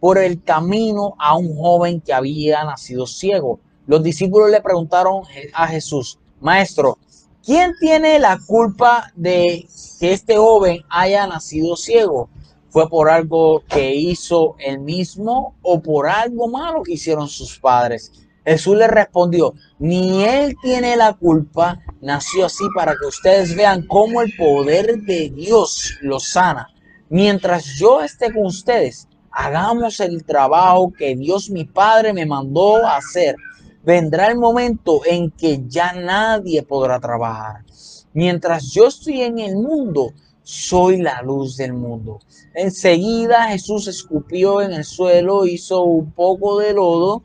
por 0.00 0.16
el 0.16 0.42
camino 0.42 1.14
a 1.18 1.36
un 1.36 1.54
joven 1.56 2.00
que 2.00 2.14
había 2.14 2.64
nacido 2.64 3.06
ciego 3.06 3.60
los 3.86 4.02
discípulos 4.02 4.50
le 4.50 4.60
preguntaron 4.60 5.24
a 5.54 5.66
Jesús, 5.66 6.18
Maestro, 6.40 6.98
¿quién 7.44 7.72
tiene 7.80 8.18
la 8.20 8.38
culpa 8.46 9.12
de 9.16 9.66
que 9.98 10.12
este 10.12 10.36
joven 10.36 10.82
haya 10.88 11.26
nacido 11.26 11.76
ciego? 11.76 12.28
¿Fue 12.70 12.88
por 12.88 13.10
algo 13.10 13.62
que 13.68 13.94
hizo 13.94 14.54
él 14.58 14.78
mismo 14.78 15.56
o 15.62 15.80
por 15.82 16.08
algo 16.08 16.48
malo 16.48 16.82
que 16.82 16.92
hicieron 16.92 17.28
sus 17.28 17.58
padres? 17.58 18.12
Jesús 18.44 18.76
le 18.76 18.88
respondió, 18.88 19.54
ni 19.78 20.24
él 20.24 20.56
tiene 20.62 20.96
la 20.96 21.12
culpa, 21.14 21.80
nació 22.00 22.46
así 22.46 22.64
para 22.74 22.92
que 22.92 23.06
ustedes 23.06 23.54
vean 23.54 23.86
cómo 23.86 24.22
el 24.22 24.32
poder 24.36 24.98
de 25.02 25.30
Dios 25.30 25.96
lo 26.00 26.18
sana. 26.18 26.68
Mientras 27.08 27.76
yo 27.78 28.02
esté 28.02 28.32
con 28.32 28.46
ustedes, 28.46 29.08
hagamos 29.30 30.00
el 30.00 30.24
trabajo 30.24 30.92
que 30.92 31.14
Dios 31.14 31.50
mi 31.50 31.64
Padre 31.64 32.12
me 32.12 32.26
mandó 32.26 32.86
hacer 32.86 33.36
vendrá 33.84 34.28
el 34.28 34.38
momento 34.38 35.02
en 35.04 35.30
que 35.30 35.62
ya 35.66 35.92
nadie 35.92 36.62
podrá 36.62 37.00
trabajar. 37.00 37.64
Mientras 38.12 38.70
yo 38.70 38.86
estoy 38.88 39.22
en 39.22 39.38
el 39.38 39.56
mundo, 39.56 40.12
soy 40.42 41.00
la 41.00 41.22
luz 41.22 41.56
del 41.56 41.72
mundo. 41.72 42.20
Enseguida 42.54 43.48
Jesús 43.48 43.88
escupió 43.88 44.60
en 44.60 44.72
el 44.72 44.84
suelo, 44.84 45.46
hizo 45.46 45.82
un 45.82 46.12
poco 46.12 46.58
de 46.58 46.74
lodo 46.74 47.22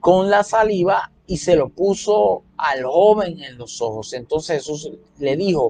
con 0.00 0.30
la 0.30 0.44
saliva 0.44 1.12
y 1.26 1.38
se 1.38 1.56
lo 1.56 1.68
puso 1.68 2.44
al 2.56 2.84
joven 2.84 3.42
en 3.42 3.58
los 3.58 3.80
ojos. 3.82 4.12
Entonces 4.12 4.58
Jesús 4.58 4.90
le 5.18 5.36
dijo, 5.36 5.68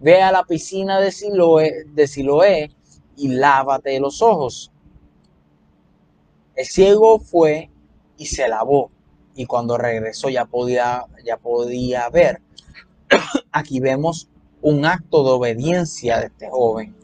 ve 0.00 0.22
a 0.22 0.32
la 0.32 0.44
piscina 0.44 1.00
de 1.00 1.12
Siloé, 1.12 1.84
de 1.86 2.06
Siloé 2.06 2.70
y 3.16 3.28
lávate 3.28 3.98
los 4.00 4.22
ojos. 4.22 4.72
El 6.54 6.66
ciego 6.66 7.18
fue 7.18 7.70
y 8.16 8.26
se 8.26 8.48
lavó 8.48 8.90
y 9.34 9.46
cuando 9.46 9.76
regresó 9.76 10.28
ya 10.28 10.44
podía, 10.44 11.04
ya 11.24 11.36
podía 11.36 12.08
ver. 12.08 12.40
Aquí 13.52 13.80
vemos 13.80 14.28
un 14.62 14.84
acto 14.84 15.24
de 15.24 15.30
obediencia 15.30 16.20
de 16.20 16.26
este 16.26 16.48
joven. 16.48 16.94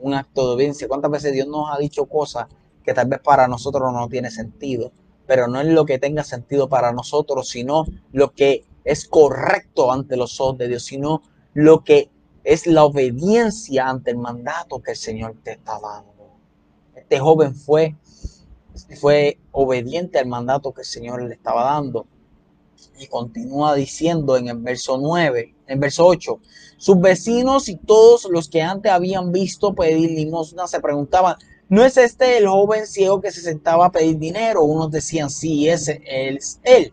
Un 0.00 0.14
acto 0.14 0.46
de 0.46 0.54
obediencia. 0.54 0.88
¿Cuántas 0.88 1.10
veces 1.10 1.32
Dios 1.32 1.48
nos 1.48 1.68
ha 1.70 1.78
dicho 1.78 2.06
cosas 2.06 2.46
que 2.84 2.94
tal 2.94 3.08
vez 3.08 3.20
para 3.20 3.48
nosotros 3.48 3.92
no 3.92 4.08
tiene 4.08 4.30
sentido? 4.30 4.92
Pero 5.26 5.48
no 5.48 5.60
es 5.60 5.66
lo 5.66 5.84
que 5.84 5.98
tenga 5.98 6.24
sentido 6.24 6.68
para 6.68 6.92
nosotros, 6.92 7.48
sino 7.48 7.84
lo 8.12 8.32
que 8.32 8.64
es 8.84 9.06
correcto 9.06 9.92
ante 9.92 10.16
los 10.16 10.40
ojos 10.40 10.58
de 10.58 10.68
Dios, 10.68 10.84
sino 10.84 11.22
lo 11.54 11.82
que 11.82 12.10
es 12.44 12.66
la 12.66 12.84
obediencia 12.84 13.88
ante 13.88 14.12
el 14.12 14.18
mandato 14.18 14.80
que 14.80 14.92
el 14.92 14.96
Señor 14.96 15.34
te 15.42 15.52
está 15.52 15.80
dando. 15.80 16.12
Este 16.94 17.18
joven 17.18 17.54
fue 17.54 17.96
fue 19.00 19.38
obediente 19.52 20.18
al 20.18 20.26
mandato 20.26 20.72
que 20.72 20.82
el 20.82 20.86
Señor 20.86 21.22
le 21.22 21.34
estaba 21.34 21.64
dando. 21.64 22.06
Y 22.98 23.06
continúa 23.06 23.74
diciendo 23.74 24.36
en 24.36 24.48
el 24.48 24.58
verso 24.58 24.98
9, 24.98 25.54
en 25.66 25.80
verso 25.80 26.06
8, 26.06 26.40
sus 26.76 27.00
vecinos 27.00 27.68
y 27.68 27.76
todos 27.76 28.28
los 28.30 28.48
que 28.48 28.62
antes 28.62 28.92
habían 28.92 29.32
visto 29.32 29.74
pedir 29.74 30.10
limosna 30.10 30.66
se 30.66 30.80
preguntaban, 30.80 31.36
¿no 31.68 31.84
es 31.84 31.96
este 31.96 32.38
el 32.38 32.46
joven 32.46 32.86
ciego 32.86 33.20
que 33.20 33.32
se 33.32 33.40
sentaba 33.40 33.86
a 33.86 33.92
pedir 33.92 34.18
dinero? 34.18 34.62
Unos 34.62 34.90
decían, 34.90 35.30
sí, 35.30 35.68
ese 35.68 36.02
es 36.06 36.60
él. 36.62 36.92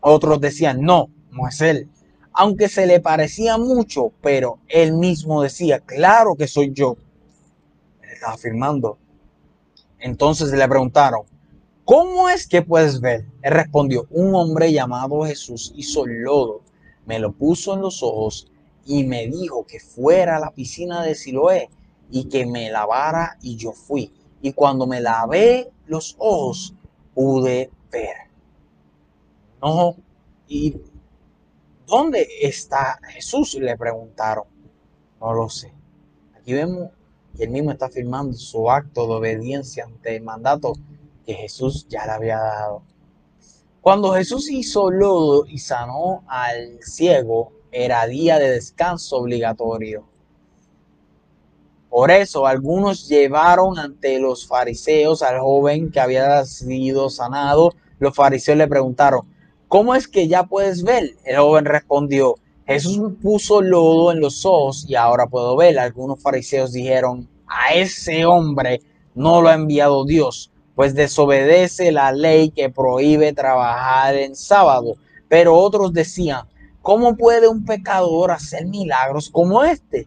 Otros 0.00 0.40
decían, 0.40 0.80
no, 0.80 1.10
no 1.30 1.48
es 1.48 1.60
él. 1.60 1.88
Aunque 2.32 2.68
se 2.68 2.86
le 2.86 3.00
parecía 3.00 3.58
mucho, 3.58 4.12
pero 4.22 4.58
él 4.68 4.94
mismo 4.94 5.42
decía, 5.42 5.80
claro 5.80 6.36
que 6.36 6.46
soy 6.46 6.72
yo. 6.72 6.96
Estaba 8.02 8.34
afirmando, 8.34 8.98
entonces 9.98 10.50
le 10.50 10.68
preguntaron, 10.68 11.22
¿cómo 11.84 12.28
es 12.28 12.46
que 12.46 12.62
puedes 12.62 13.00
ver? 13.00 13.26
Él 13.42 13.52
respondió, 13.52 14.06
un 14.10 14.34
hombre 14.34 14.72
llamado 14.72 15.24
Jesús 15.24 15.72
hizo 15.76 16.06
lodo, 16.06 16.62
me 17.06 17.18
lo 17.18 17.32
puso 17.32 17.74
en 17.74 17.82
los 17.82 18.02
ojos 18.02 18.50
y 18.86 19.04
me 19.04 19.26
dijo 19.26 19.66
que 19.66 19.80
fuera 19.80 20.36
a 20.36 20.40
la 20.40 20.50
piscina 20.50 21.02
de 21.02 21.14
Siloé 21.14 21.68
y 22.10 22.24
que 22.24 22.46
me 22.46 22.70
lavara 22.70 23.38
y 23.42 23.56
yo 23.56 23.72
fui. 23.72 24.12
Y 24.42 24.52
cuando 24.52 24.86
me 24.86 25.00
lavé 25.00 25.70
los 25.86 26.16
ojos, 26.18 26.74
pude 27.14 27.70
ver. 27.90 28.16
No, 29.62 29.96
y 30.48 30.76
¿dónde 31.86 32.26
está 32.40 32.98
Jesús? 33.08 33.54
Le 33.54 33.76
preguntaron. 33.76 34.44
No 35.20 35.34
lo 35.34 35.48
sé. 35.48 35.72
Aquí 36.34 36.54
vemos 36.54 36.90
que 37.36 37.44
él 37.44 37.50
mismo 37.50 37.70
está 37.70 37.90
firmando 37.90 38.36
su 38.36 38.70
acto 38.70 39.06
de 39.06 39.14
obediencia 39.14 39.84
ante 39.84 40.16
el 40.16 40.22
mandato 40.22 40.72
que 41.26 41.34
Jesús 41.34 41.86
ya 41.88 42.06
le 42.06 42.12
había 42.12 42.38
dado. 42.38 42.82
Cuando 43.80 44.12
Jesús 44.12 44.50
hizo 44.50 44.90
lodo 44.90 45.46
y 45.46 45.58
sanó 45.58 46.22
al 46.26 46.82
ciego, 46.82 47.52
era 47.72 48.06
día 48.06 48.38
de 48.38 48.50
descanso 48.50 49.16
obligatorio. 49.16 50.04
Por 51.90 52.12
eso 52.12 52.46
algunos 52.46 53.08
llevaron 53.08 53.76
ante 53.76 54.20
los 54.20 54.46
fariseos 54.46 55.22
al 55.22 55.40
joven 55.40 55.90
que 55.90 55.98
había 55.98 56.44
sido 56.44 57.10
sanado. 57.10 57.74
Los 57.98 58.14
fariseos 58.14 58.56
le 58.56 58.68
preguntaron, 58.68 59.22
¿cómo 59.66 59.96
es 59.96 60.06
que 60.06 60.28
ya 60.28 60.44
puedes 60.44 60.84
ver? 60.84 61.16
El 61.24 61.38
joven 61.38 61.64
respondió, 61.64 62.36
Jesús 62.64 62.98
me 62.98 63.08
puso 63.08 63.60
lodo 63.60 64.12
en 64.12 64.20
los 64.20 64.46
ojos 64.46 64.84
y 64.88 64.94
ahora 64.94 65.26
puedo 65.26 65.56
ver. 65.56 65.80
Algunos 65.80 66.22
fariseos 66.22 66.70
dijeron, 66.70 67.28
a 67.48 67.74
ese 67.74 68.24
hombre 68.24 68.80
no 69.16 69.42
lo 69.42 69.48
ha 69.48 69.54
enviado 69.54 70.04
Dios, 70.04 70.52
pues 70.76 70.94
desobedece 70.94 71.90
la 71.90 72.12
ley 72.12 72.50
que 72.50 72.70
prohíbe 72.70 73.32
trabajar 73.32 74.14
en 74.14 74.36
sábado. 74.36 74.94
Pero 75.28 75.56
otros 75.56 75.92
decían, 75.92 76.46
¿cómo 76.82 77.16
puede 77.16 77.48
un 77.48 77.64
pecador 77.64 78.30
hacer 78.30 78.66
milagros 78.66 79.28
como 79.28 79.64
este? 79.64 80.06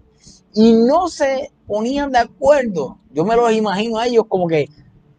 Y 0.53 0.73
no 0.73 1.09
se 1.09 1.51
ponían 1.67 2.11
de 2.11 2.19
acuerdo. 2.19 2.99
Yo 3.11 3.25
me 3.25 3.35
los 3.35 3.51
imagino 3.51 3.99
a 3.99 4.07
ellos 4.07 4.25
como 4.27 4.47
que, 4.47 4.69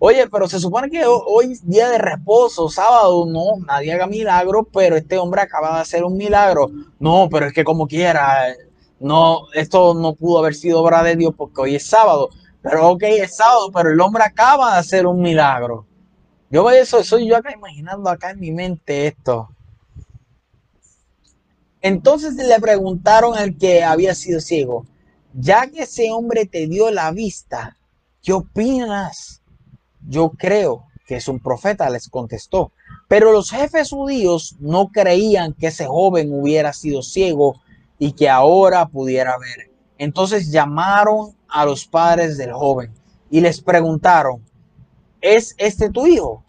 Oye, 0.06 0.28
pero 0.28 0.46
se 0.48 0.60
supone 0.60 0.90
que 0.90 1.02
hoy 1.06 1.58
día 1.62 1.88
de 1.88 1.96
reposo, 1.96 2.68
sábado, 2.68 3.24
no, 3.24 3.64
nadie 3.66 3.90
haga 3.90 4.06
milagro, 4.06 4.64
pero 4.64 4.96
este 4.96 5.16
hombre 5.16 5.40
acaba 5.40 5.76
de 5.76 5.80
hacer 5.80 6.04
un 6.04 6.18
milagro. 6.18 6.70
No, 6.98 7.28
pero 7.30 7.46
es 7.46 7.54
que 7.54 7.64
como 7.64 7.88
quiera, 7.88 8.54
no, 9.00 9.50
esto 9.54 9.94
no 9.94 10.14
pudo 10.14 10.40
haber 10.40 10.56
sido 10.56 10.82
obra 10.82 11.02
de 11.02 11.16
Dios 11.16 11.32
porque 11.34 11.62
hoy 11.62 11.76
es 11.76 11.86
sábado. 11.86 12.28
Pero 12.60 12.90
ok, 12.90 13.02
es 13.04 13.36
sábado, 13.36 13.70
pero 13.72 13.92
el 13.92 14.00
hombre 14.02 14.24
acaba 14.24 14.74
de 14.74 14.80
hacer 14.80 15.06
un 15.06 15.22
milagro. 15.22 15.86
Yo 16.50 16.64
veo 16.64 16.82
eso, 16.82 17.02
soy 17.02 17.26
yo 17.26 17.38
acá 17.38 17.54
imaginando 17.54 18.10
acá 18.10 18.32
en 18.32 18.40
mi 18.40 18.52
mente 18.52 19.06
esto. 19.06 19.48
Entonces 21.80 22.34
le 22.34 22.60
preguntaron 22.60 23.38
al 23.38 23.56
que 23.56 23.82
había 23.82 24.14
sido 24.14 24.40
ciego, 24.40 24.84
ya 25.34 25.66
que 25.66 25.82
ese 25.82 26.10
hombre 26.10 26.46
te 26.46 26.66
dio 26.66 26.90
la 26.90 27.10
vista, 27.10 27.76
¿qué 28.22 28.32
opinas? 28.32 29.42
yo 30.08 30.30
creo 30.30 30.86
que 31.06 31.16
es 31.16 31.28
un 31.28 31.40
profeta, 31.40 31.90
les 31.90 32.08
contestó. 32.08 32.72
Pero 33.08 33.32
los 33.32 33.50
jefes 33.50 33.90
judíos 33.90 34.56
no 34.58 34.88
creían 34.88 35.52
que 35.52 35.68
ese 35.68 35.86
joven 35.86 36.32
hubiera 36.32 36.72
sido 36.72 37.02
ciego 37.02 37.60
y 37.98 38.12
que 38.12 38.28
ahora 38.28 38.86
pudiera 38.86 39.36
ver. 39.38 39.70
Entonces 39.98 40.50
llamaron 40.50 41.36
a 41.48 41.64
los 41.64 41.86
padres 41.86 42.36
del 42.36 42.52
joven 42.52 42.92
y 43.30 43.40
les 43.40 43.60
preguntaron, 43.60 44.42
¿es 45.20 45.54
este 45.58 45.90
tu 45.90 46.06
hijo? 46.06 46.42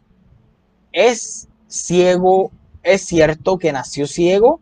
¿Es 0.92 1.48
ciego? 1.68 2.52
¿Es 2.82 3.06
cierto 3.06 3.58
que 3.58 3.72
nació 3.72 4.08
ciego? 4.08 4.62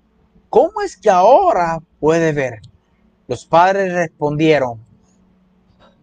¿Cómo 0.49 0.81
es 0.81 0.97
que 0.97 1.09
ahora 1.09 1.81
puede 1.99 2.31
ver? 2.31 2.61
Los 3.33 3.47
padres 3.47 3.91
respondieron, 3.91 4.79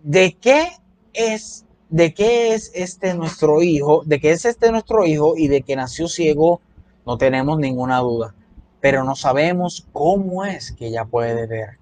¿de 0.03 0.33
qué 0.33 0.67
es 1.13 1.65
de 1.89 2.13
qué 2.13 2.55
es 2.55 2.73
este 2.75 3.15
nuestro 3.15 3.63
hijo, 3.63 4.03
de 4.05 4.21
qué 4.21 4.33
es 4.33 4.45
este 4.45 4.73
nuestro 4.73 5.07
hijo 5.07 5.37
y 5.37 5.47
de 5.47 5.63
que 5.63 5.77
nació 5.77 6.09
ciego, 6.09 6.61
no 7.07 7.19
tenemos 7.19 7.57
ninguna 7.61 7.99
duda. 7.99 8.35
Pero 8.81 9.05
no 9.05 9.15
sabemos 9.15 9.87
cómo 9.93 10.45
es 10.45 10.73
que 10.73 10.89
ella 10.89 11.05
puede 11.05 11.47
ver, 11.47 11.79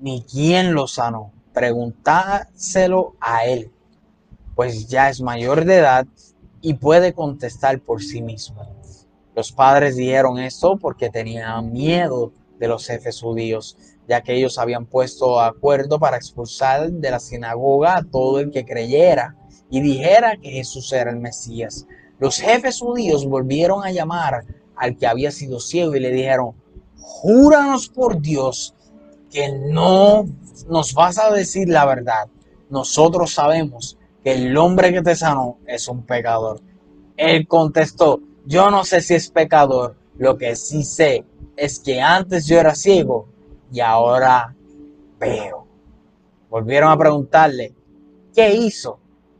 ni 0.00 0.22
quién 0.22 0.74
lo 0.74 0.88
sanó. 0.88 1.30
Preguntárselo 1.52 3.14
a 3.20 3.44
él, 3.46 3.70
pues 4.56 4.88
ya 4.88 5.10
es 5.10 5.20
mayor 5.20 5.64
de 5.64 5.76
edad 5.76 6.08
y 6.60 6.74
puede 6.74 7.12
contestar 7.12 7.78
por 7.78 8.02
sí 8.02 8.20
mismo. 8.20 8.66
Los 9.36 9.52
padres 9.52 9.94
dijeron 9.94 10.40
esto 10.40 10.76
porque 10.76 11.08
tenían 11.08 11.72
miedo 11.72 12.32
de 12.58 12.66
los 12.66 12.84
jefes 12.84 13.20
judíos 13.20 13.76
ya 14.08 14.22
que 14.22 14.34
ellos 14.34 14.58
habían 14.58 14.86
puesto 14.86 15.40
acuerdo 15.40 15.98
para 15.98 16.16
expulsar 16.16 16.90
de 16.90 17.10
la 17.10 17.20
sinagoga 17.20 17.96
a 17.96 18.04
todo 18.04 18.40
el 18.40 18.50
que 18.50 18.64
creyera 18.64 19.36
y 19.70 19.80
dijera 19.80 20.36
que 20.36 20.50
Jesús 20.50 20.92
era 20.92 21.10
el 21.10 21.18
Mesías. 21.18 21.86
Los 22.18 22.38
jefes 22.38 22.80
judíos 22.80 23.26
volvieron 23.26 23.84
a 23.84 23.90
llamar 23.90 24.44
al 24.76 24.96
que 24.96 25.06
había 25.06 25.30
sido 25.30 25.60
ciego 25.60 25.96
y 25.96 26.00
le 26.00 26.12
dijeron, 26.12 26.54
júranos 26.98 27.88
por 27.88 28.20
Dios 28.20 28.74
que 29.30 29.50
no 29.52 30.24
nos 30.68 30.94
vas 30.94 31.18
a 31.18 31.32
decir 31.32 31.68
la 31.68 31.84
verdad. 31.84 32.28
Nosotros 32.70 33.34
sabemos 33.34 33.98
que 34.22 34.32
el 34.32 34.56
hombre 34.56 34.92
que 34.92 35.02
te 35.02 35.16
sanó 35.16 35.58
es 35.66 35.88
un 35.88 36.02
pecador. 36.04 36.60
Él 37.16 37.46
contestó, 37.46 38.20
yo 38.44 38.70
no 38.70 38.84
sé 38.84 39.00
si 39.00 39.14
es 39.14 39.30
pecador, 39.30 39.96
lo 40.16 40.38
que 40.38 40.56
sí 40.56 40.84
sé 40.84 41.24
es 41.56 41.80
que 41.80 42.00
antes 42.00 42.46
yo 42.46 42.58
era 42.58 42.74
ciego 42.74 43.28
y 43.72 43.80
ahora 43.80 44.54
veo. 45.18 45.66
Volvieron 46.48 46.90
a 46.90 46.98
preguntarle, 46.98 47.74
¿qué 48.34 48.54
hizo? 48.54 48.98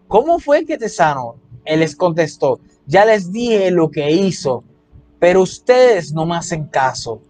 ¿Cómo 0.08 0.38
fue 0.38 0.64
que 0.64 0.78
te 0.78 0.88
sanó? 0.88 1.36
Él 1.64 1.80
les 1.80 1.96
contestó, 1.96 2.60
ya 2.86 3.04
les 3.04 3.32
dije 3.32 3.70
lo 3.70 3.90
que 3.90 4.10
hizo, 4.10 4.62
pero 5.18 5.42
ustedes 5.42 6.12
no 6.12 6.26
me 6.26 6.36
hacen 6.36 6.66
caso. 6.66 7.20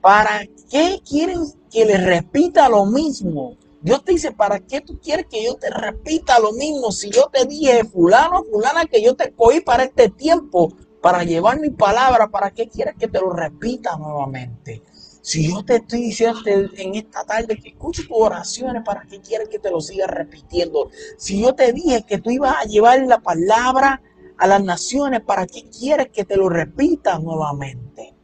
¿Para 0.00 0.46
qué 0.70 1.00
quieren 1.06 1.40
que 1.70 1.84
les 1.84 2.02
repita 2.04 2.68
lo 2.68 2.86
mismo? 2.86 3.56
Dios 3.80 4.04
te 4.04 4.12
dice, 4.12 4.32
¿para 4.32 4.58
qué 4.58 4.80
tú 4.80 4.98
quieres 4.98 5.26
que 5.30 5.44
yo 5.44 5.54
te 5.54 5.70
repita 5.70 6.38
lo 6.38 6.52
mismo? 6.52 6.90
Si 6.90 7.10
yo 7.10 7.28
te 7.32 7.44
dije, 7.44 7.84
fulano, 7.84 8.44
fulana, 8.44 8.86
que 8.86 9.02
yo 9.02 9.14
te 9.14 9.32
cogí 9.32 9.60
para 9.60 9.84
este 9.84 10.08
tiempo, 10.08 10.72
para 11.00 11.22
llevar 11.22 11.60
mi 11.60 11.70
palabra, 11.70 12.28
¿para 12.28 12.50
qué 12.50 12.68
quieres 12.68 12.96
que 12.98 13.06
te 13.06 13.20
lo 13.20 13.30
repita 13.30 13.96
nuevamente? 13.96 14.82
Si 15.28 15.52
yo 15.52 15.62
te 15.62 15.76
estoy 15.76 16.04
diciendo 16.04 16.40
en 16.46 16.94
esta 16.94 17.22
tarde 17.22 17.58
que 17.58 17.68
escuche 17.68 18.04
tus 18.04 18.16
oraciones, 18.18 18.82
¿para 18.82 19.02
qué 19.02 19.20
quieres 19.20 19.50
que 19.50 19.58
te 19.58 19.70
lo 19.70 19.78
siga 19.78 20.06
repitiendo? 20.06 20.88
Si 21.18 21.42
yo 21.42 21.54
te 21.54 21.70
dije 21.74 22.02
que 22.08 22.16
tú 22.16 22.30
ibas 22.30 22.56
a 22.56 22.64
llevar 22.64 23.02
la 23.02 23.18
palabra 23.18 24.00
a 24.38 24.46
las 24.46 24.64
naciones, 24.64 25.20
¿para 25.20 25.46
qué 25.46 25.68
quieres 25.68 26.08
que 26.08 26.24
te 26.24 26.34
lo 26.34 26.48
repita 26.48 27.18
nuevamente? 27.18 28.16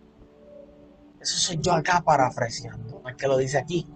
Eso 1.21 1.37
soy 1.37 1.59
yo 1.61 1.75
acá 1.75 2.01
parafraseando, 2.03 3.03
no 3.03 3.11
es 3.11 3.17
que 3.17 3.29
lo 3.29 3.37
dice 3.37 3.59
aquí. 3.59 3.87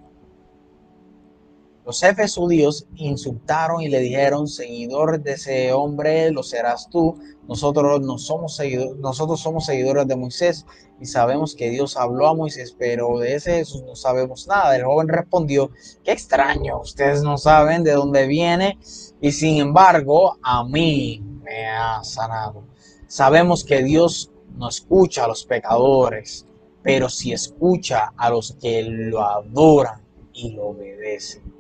Los 1.88 2.01
jefes 2.01 2.35
judíos 2.35 2.87
insultaron 2.96 3.81
y 3.81 3.88
le 3.88 4.01
dijeron, 4.01 4.46
seguidor 4.46 5.22
de 5.22 5.33
ese 5.33 5.72
hombre, 5.72 6.31
lo 6.31 6.42
serás 6.42 6.90
tú. 6.90 7.18
Nosotros, 7.48 8.03
no 8.03 8.18
somos, 8.18 8.57
seguidores, 8.57 8.96
nosotros 8.98 9.40
somos 9.40 9.64
seguidores 9.64 10.07
de 10.07 10.14
Moisés 10.14 10.66
y 11.01 11.07
sabemos 11.07 11.55
que 11.55 11.70
Dios 11.70 11.96
habló 11.96 12.27
a 12.27 12.35
Moisés, 12.35 12.77
pero 12.79 13.18
de 13.18 13.37
ese 13.37 13.53
Jesús 13.53 13.85
no 13.87 13.96
sabemos 13.96 14.46
nada. 14.46 14.77
El 14.77 14.85
joven 14.85 15.09
respondió, 15.09 15.70
qué 16.05 16.12
extraño, 16.12 16.79
ustedes 16.79 17.22
no 17.22 17.38
saben 17.38 17.85
de 17.85 17.92
dónde 17.92 18.27
viene 18.27 18.79
y 19.22 19.33
sin 19.33 19.57
embargo 19.57 20.37
a 20.42 20.64
mí 20.64 21.22
me 21.42 21.68
ha 21.68 22.05
sanado. 22.05 22.64
Sabemos 23.07 23.64
que 23.64 23.83
Dios 23.83 24.31
no 24.59 24.68
escucha 24.68 25.24
a 25.24 25.29
los 25.29 25.42
pecadores, 25.46 26.44
pero 26.83 27.09
sí 27.09 27.33
escucha 27.33 28.12
a 28.14 28.29
los 28.29 28.59
que 28.61 28.83
lo 28.83 29.22
adoran 29.22 30.03
y 30.35 30.51
lo 30.51 30.66
obedecen. 30.66 31.58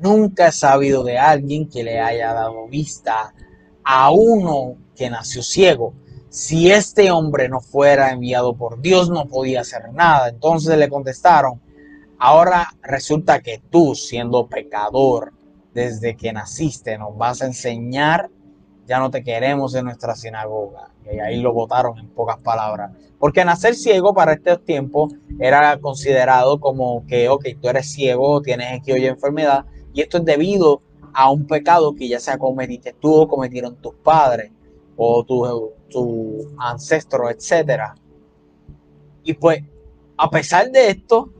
Nunca 0.00 0.48
he 0.48 0.52
sabido 0.52 1.02
de 1.02 1.18
alguien 1.18 1.68
que 1.68 1.82
le 1.82 2.00
haya 2.00 2.32
dado 2.32 2.68
vista 2.68 3.34
a 3.84 4.10
uno 4.10 4.76
que 4.94 5.10
nació 5.10 5.42
ciego. 5.42 5.94
Si 6.28 6.70
este 6.70 7.10
hombre 7.10 7.48
no 7.48 7.60
fuera 7.60 8.10
enviado 8.10 8.54
por 8.54 8.80
Dios, 8.80 9.10
no 9.10 9.26
podía 9.26 9.62
hacer 9.62 9.92
nada. 9.92 10.28
Entonces 10.28 10.76
le 10.76 10.88
contestaron, 10.88 11.60
ahora 12.18 12.68
resulta 12.82 13.40
que 13.40 13.62
tú, 13.70 13.94
siendo 13.94 14.46
pecador, 14.46 15.32
desde 15.72 16.16
que 16.16 16.32
naciste, 16.32 16.98
nos 16.98 17.16
vas 17.16 17.42
a 17.42 17.46
enseñar, 17.46 18.30
ya 18.86 18.98
no 18.98 19.10
te 19.10 19.22
queremos 19.22 19.74
en 19.74 19.86
nuestra 19.86 20.14
sinagoga. 20.14 20.90
Y 21.10 21.18
ahí 21.20 21.40
lo 21.40 21.52
votaron 21.52 21.98
en 21.98 22.08
pocas 22.10 22.38
palabras. 22.38 22.92
Porque 23.18 23.44
nacer 23.44 23.74
ciego 23.74 24.14
para 24.14 24.34
estos 24.34 24.64
tiempos 24.64 25.14
era 25.40 25.78
considerado 25.78 26.60
como 26.60 27.06
que, 27.06 27.28
ok, 27.28 27.46
tú 27.60 27.68
eres 27.68 27.90
ciego, 27.90 28.42
tienes 28.42 28.80
aquí 28.80 28.92
hoy 28.92 29.06
enfermedad, 29.06 29.64
y 29.98 30.02
esto 30.02 30.18
es 30.18 30.24
debido 30.24 30.80
a 31.12 31.28
un 31.28 31.44
pecado 31.44 31.92
que 31.92 32.06
ya 32.06 32.20
sea 32.20 32.38
cometiste 32.38 32.92
tú 33.00 33.12
o 33.12 33.26
cometieron 33.26 33.74
tus 33.82 33.94
padres 33.94 34.52
o 34.96 35.24
tu, 35.24 35.72
tu 35.90 36.54
ancestro, 36.56 37.28
etc. 37.28 37.82
Y 39.24 39.34
pues, 39.34 39.60
a 40.16 40.30
pesar 40.30 40.70
de 40.70 40.90
esto, 40.90 41.32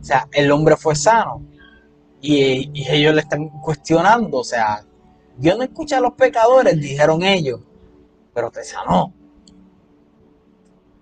o 0.00 0.04
sea, 0.04 0.28
el 0.30 0.52
hombre 0.52 0.76
fue 0.76 0.94
sano. 0.94 1.42
Y, 2.20 2.70
y, 2.72 2.88
ellos 2.88 3.12
le 3.12 3.22
están 3.22 3.48
cuestionando, 3.48 4.38
o 4.38 4.44
sea, 4.44 4.84
Dios 5.36 5.58
no 5.58 5.64
escucha 5.64 5.98
a 5.98 6.00
los 6.00 6.12
pecadores, 6.12 6.78
dijeron 6.78 7.24
ellos, 7.24 7.58
pero 8.32 8.52
te 8.52 8.62
sanó. 8.62 9.12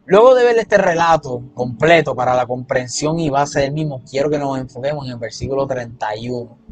Luego 0.06 0.34
de 0.34 0.42
ver 0.42 0.56
este 0.56 0.78
relato 0.78 1.42
completo 1.52 2.16
para 2.16 2.34
la 2.34 2.46
comprensión 2.46 3.20
y 3.20 3.28
base 3.28 3.60
del 3.60 3.72
mismo, 3.72 4.00
quiero 4.10 4.30
que 4.30 4.38
nos 4.38 4.58
enfoquemos 4.58 5.04
en 5.04 5.12
el 5.12 5.18
versículo 5.18 5.66
31, 5.66 6.56
en 6.66 6.67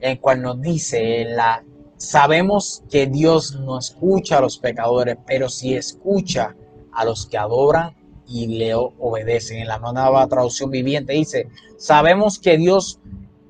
el 0.00 0.20
cual 0.20 0.42
nos 0.42 0.60
dice, 0.60 1.24
la, 1.24 1.64
sabemos 1.96 2.82
que 2.90 3.06
Dios 3.06 3.54
no 3.60 3.78
escucha 3.78 4.38
a 4.38 4.40
los 4.40 4.58
pecadores, 4.58 5.16
pero 5.26 5.48
sí 5.48 5.74
escucha 5.74 6.56
a 6.92 7.04
los 7.04 7.26
que 7.26 7.38
adoran 7.38 7.94
y 8.26 8.46
le 8.46 8.74
obedecen. 8.74 9.58
En 9.58 9.68
la 9.68 9.78
nueva 9.78 10.26
traducción 10.26 10.70
viviente 10.70 11.12
dice, 11.12 11.48
sabemos 11.76 12.38
que 12.38 12.56
Dios 12.56 13.00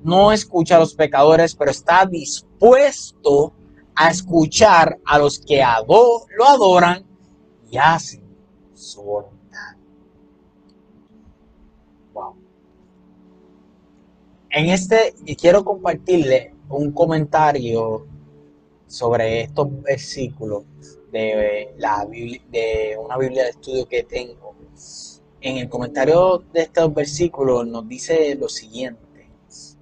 no 0.03 0.31
escucha 0.31 0.77
a 0.77 0.79
los 0.79 0.95
pecadores, 0.95 1.55
pero 1.55 1.71
está 1.71 2.05
dispuesto 2.05 3.53
a 3.95 4.09
escuchar 4.09 4.97
a 5.05 5.19
los 5.19 5.39
que 5.39 5.63
lo 6.37 6.47
adoran 6.47 7.05
y 7.69 7.77
hacen 7.77 8.23
su 8.73 9.01
voluntad. 9.01 9.40
En 14.53 14.69
este 14.69 15.13
quiero 15.39 15.63
compartirle 15.63 16.53
un 16.67 16.91
comentario 16.91 18.05
sobre 18.85 19.43
estos 19.43 19.81
versículos 19.81 20.65
de, 21.09 21.73
la, 21.77 22.05
de 22.05 22.97
una 23.01 23.17
Biblia 23.17 23.43
de 23.43 23.51
estudio 23.51 23.87
que 23.87 24.03
tengo. 24.03 24.53
En 25.39 25.55
el 25.55 25.69
comentario 25.69 26.43
de 26.51 26.63
estos 26.63 26.93
versículos 26.93 27.65
nos 27.65 27.87
dice 27.87 28.35
lo 28.35 28.49
siguiente. 28.49 29.29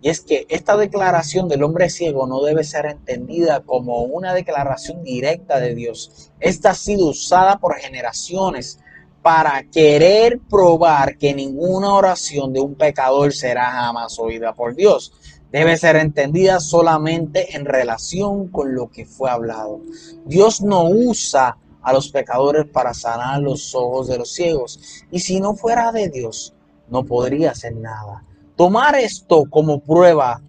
Y 0.01 0.10
es 0.10 0.21
que 0.21 0.45
esta 0.49 0.77
declaración 0.77 1.49
del 1.49 1.63
hombre 1.63 1.89
ciego 1.89 2.27
no 2.27 2.43
debe 2.43 2.63
ser 2.63 2.86
entendida 2.86 3.62
como 3.62 4.03
una 4.03 4.36
declaración 4.36 5.03
directa 5.03 5.60
de 5.60 5.73
Dios. 5.73 6.32
Esta 6.39 6.69
ha 6.69 6.75
sido 6.75 7.08
usada 7.08 7.58
por 7.58 7.75
generaciones 7.75 8.79
para 9.21 9.63
querer 9.63 10.39
probar 10.49 11.17
que 11.17 11.34
ninguna 11.34 11.93
oración 11.93 12.53
de 12.53 12.60
un 12.60 12.75
pecador 12.75 13.34
será 13.34 13.71
jamás 13.71 14.17
oída 14.19 14.53
por 14.53 14.75
Dios. 14.75 15.13
Debe 15.51 15.77
ser 15.77 15.95
entendida 15.95 16.60
solamente 16.60 17.55
en 17.55 17.65
relación 17.65 18.49
con 18.49 18.75
lo 18.75 18.89
que 18.89 19.05
fue 19.05 19.29
hablado. 19.29 19.82
Dios 20.25 20.62
no 20.62 20.86
usa 20.86 21.58
a 21.82 21.93
los 21.93 22.10
pecadores 22.10 22.65
para 22.65 22.93
sanar 22.93 23.41
los 23.41 23.73
ojos 23.73 24.08
de 24.08 24.17
los 24.17 24.32
ciegos. 24.32 24.79
Y 25.12 25.19
si 25.19 25.39
no 25.39 25.55
fuera 25.55 25.91
de 25.91 26.10
Dios, 26.10 26.53
no 26.89 27.03
podría 27.03 27.51
hacer 27.51 27.75
nada. 27.75 28.23
Tomar 28.55 28.95
esto 28.95 29.45
como 29.49 29.79
prueba 29.79 30.41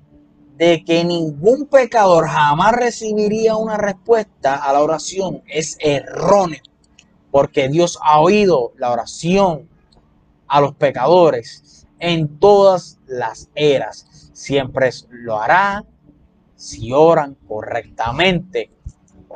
de 0.56 0.84
que 0.84 1.04
ningún 1.04 1.66
pecador 1.66 2.28
jamás 2.28 2.72
recibiría 2.72 3.56
una 3.56 3.78
respuesta 3.78 4.56
a 4.56 4.72
la 4.74 4.82
oración 4.82 5.42
es 5.46 5.78
erróneo, 5.80 6.60
porque 7.30 7.68
Dios 7.68 7.98
ha 8.02 8.20
oído 8.20 8.72
la 8.76 8.90
oración 8.90 9.68
a 10.48 10.60
los 10.60 10.74
pecadores 10.74 11.86
en 11.98 12.38
todas 12.38 12.98
las 13.06 13.50
eras. 13.54 14.30
Siempre 14.32 14.90
lo 15.10 15.40
hará 15.40 15.84
si 16.56 16.92
oran 16.92 17.36
correctamente. 17.46 18.70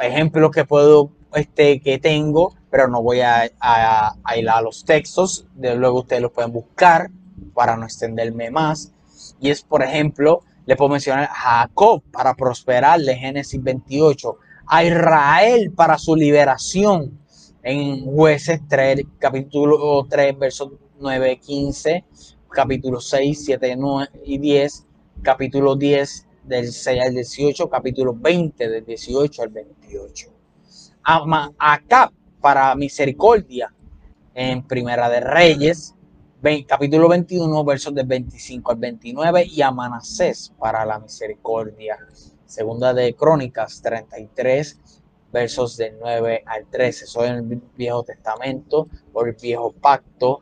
Ejemplo 0.00 0.50
que 0.50 0.64
puedo 0.64 1.10
este 1.34 1.80
que 1.80 1.98
tengo, 1.98 2.54
pero 2.70 2.88
no 2.88 3.02
voy 3.02 3.20
a, 3.20 3.50
a, 3.60 4.14
a 4.24 4.36
ir 4.36 4.48
a 4.48 4.60
los 4.60 4.84
textos, 4.84 5.46
de 5.54 5.74
luego 5.76 6.00
ustedes 6.00 6.22
los 6.22 6.32
pueden 6.32 6.52
buscar 6.52 7.10
para 7.54 7.76
no 7.76 7.84
extenderme 7.84 8.50
más. 8.50 8.92
Y 9.40 9.50
es, 9.50 9.62
por 9.62 9.82
ejemplo, 9.82 10.42
le 10.66 10.76
puedo 10.76 10.90
mencionar 10.90 11.24
a 11.24 11.34
Jacob 11.34 12.02
para 12.10 12.34
prosperarle, 12.34 13.16
Génesis 13.16 13.62
28, 13.62 14.38
a 14.66 14.84
Israel 14.84 15.72
para 15.72 15.98
su 15.98 16.16
liberación 16.16 17.23
en 17.64 18.04
jueces 18.04 18.60
3, 18.68 19.06
capítulo 19.18 20.06
3, 20.08 20.38
versos 20.38 20.72
9, 21.00 21.40
15, 21.40 22.04
capítulo 22.50 23.00
6, 23.00 23.44
7 23.44 23.76
9 23.76 24.10
y 24.24 24.38
10, 24.38 24.86
capítulo 25.22 25.74
10 25.74 26.28
del 26.44 26.70
6 26.70 27.02
al 27.02 27.14
18, 27.14 27.70
capítulo 27.70 28.14
20 28.14 28.68
del 28.68 28.84
18 28.84 29.42
al 29.42 29.48
28. 29.48 30.30
A 31.04 31.50
Acab 31.58 32.12
para 32.40 32.74
misericordia 32.74 33.72
en 34.34 34.66
Primera 34.66 35.08
de 35.08 35.20
Reyes, 35.20 35.94
capítulo 36.68 37.08
21, 37.08 37.64
versos 37.64 37.94
del 37.94 38.06
25 38.06 38.72
al 38.72 38.78
29, 38.78 39.46
y 39.46 39.62
a 39.62 39.70
Manasés 39.70 40.52
para 40.58 40.84
la 40.84 40.98
misericordia. 40.98 41.96
Segunda 42.44 42.92
de 42.92 43.14
Crónicas 43.14 43.80
33, 43.80 45.02
versos 45.34 45.76
del 45.76 45.96
9 45.98 46.44
al 46.46 46.66
13. 46.66 47.04
Eso 47.04 47.24
en 47.24 47.34
el 47.34 47.62
Viejo 47.76 48.04
Testamento 48.04 48.88
o 49.12 49.24
el 49.24 49.32
Viejo 49.32 49.72
Pacto, 49.72 50.40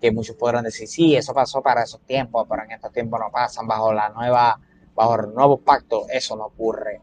que 0.00 0.12
muchos 0.12 0.36
podrán 0.36 0.64
decir, 0.64 0.86
sí, 0.86 1.16
eso 1.16 1.32
pasó 1.32 1.62
para 1.62 1.82
esos 1.82 2.02
tiempos, 2.02 2.46
pero 2.48 2.62
en 2.62 2.72
estos 2.72 2.92
tiempos 2.92 3.18
no 3.18 3.30
pasan 3.32 3.66
bajo 3.66 3.92
la 3.92 4.10
nueva, 4.10 4.60
bajo 4.94 5.14
el 5.16 5.34
nuevo 5.34 5.56
pacto, 5.56 6.06
eso 6.10 6.36
no 6.36 6.46
ocurre. 6.46 7.00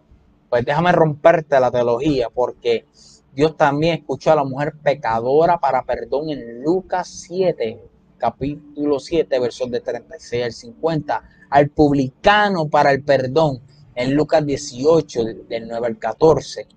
Pues 0.50 0.64
déjame 0.64 0.92
romperte 0.92 1.60
la 1.60 1.72
teología, 1.72 2.30
porque 2.30 2.86
Dios 3.34 3.58
también 3.58 4.00
escuchó 4.00 4.32
a 4.32 4.36
la 4.36 4.44
mujer 4.44 4.76
pecadora 4.82 5.58
para 5.58 5.84
perdón 5.84 6.30
en 6.30 6.64
Lucas 6.64 7.10
7, 7.28 7.82
capítulo 8.18 9.00
7, 9.00 9.40
versos 9.40 9.70
de 9.72 9.82
36 9.82 10.44
al 10.46 10.54
50, 10.54 11.24
al 11.50 11.70
publicano 11.70 12.70
para 12.70 12.92
el 12.92 13.04
perdón, 13.04 13.62
en 13.96 14.14
Lucas 14.14 14.46
18, 14.46 15.24
del 15.50 15.68
9 15.68 15.88
al 15.88 15.98
14, 15.98 16.68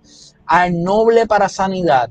al 0.48 0.82
noble 0.82 1.26
para 1.26 1.46
sanidad, 1.48 2.10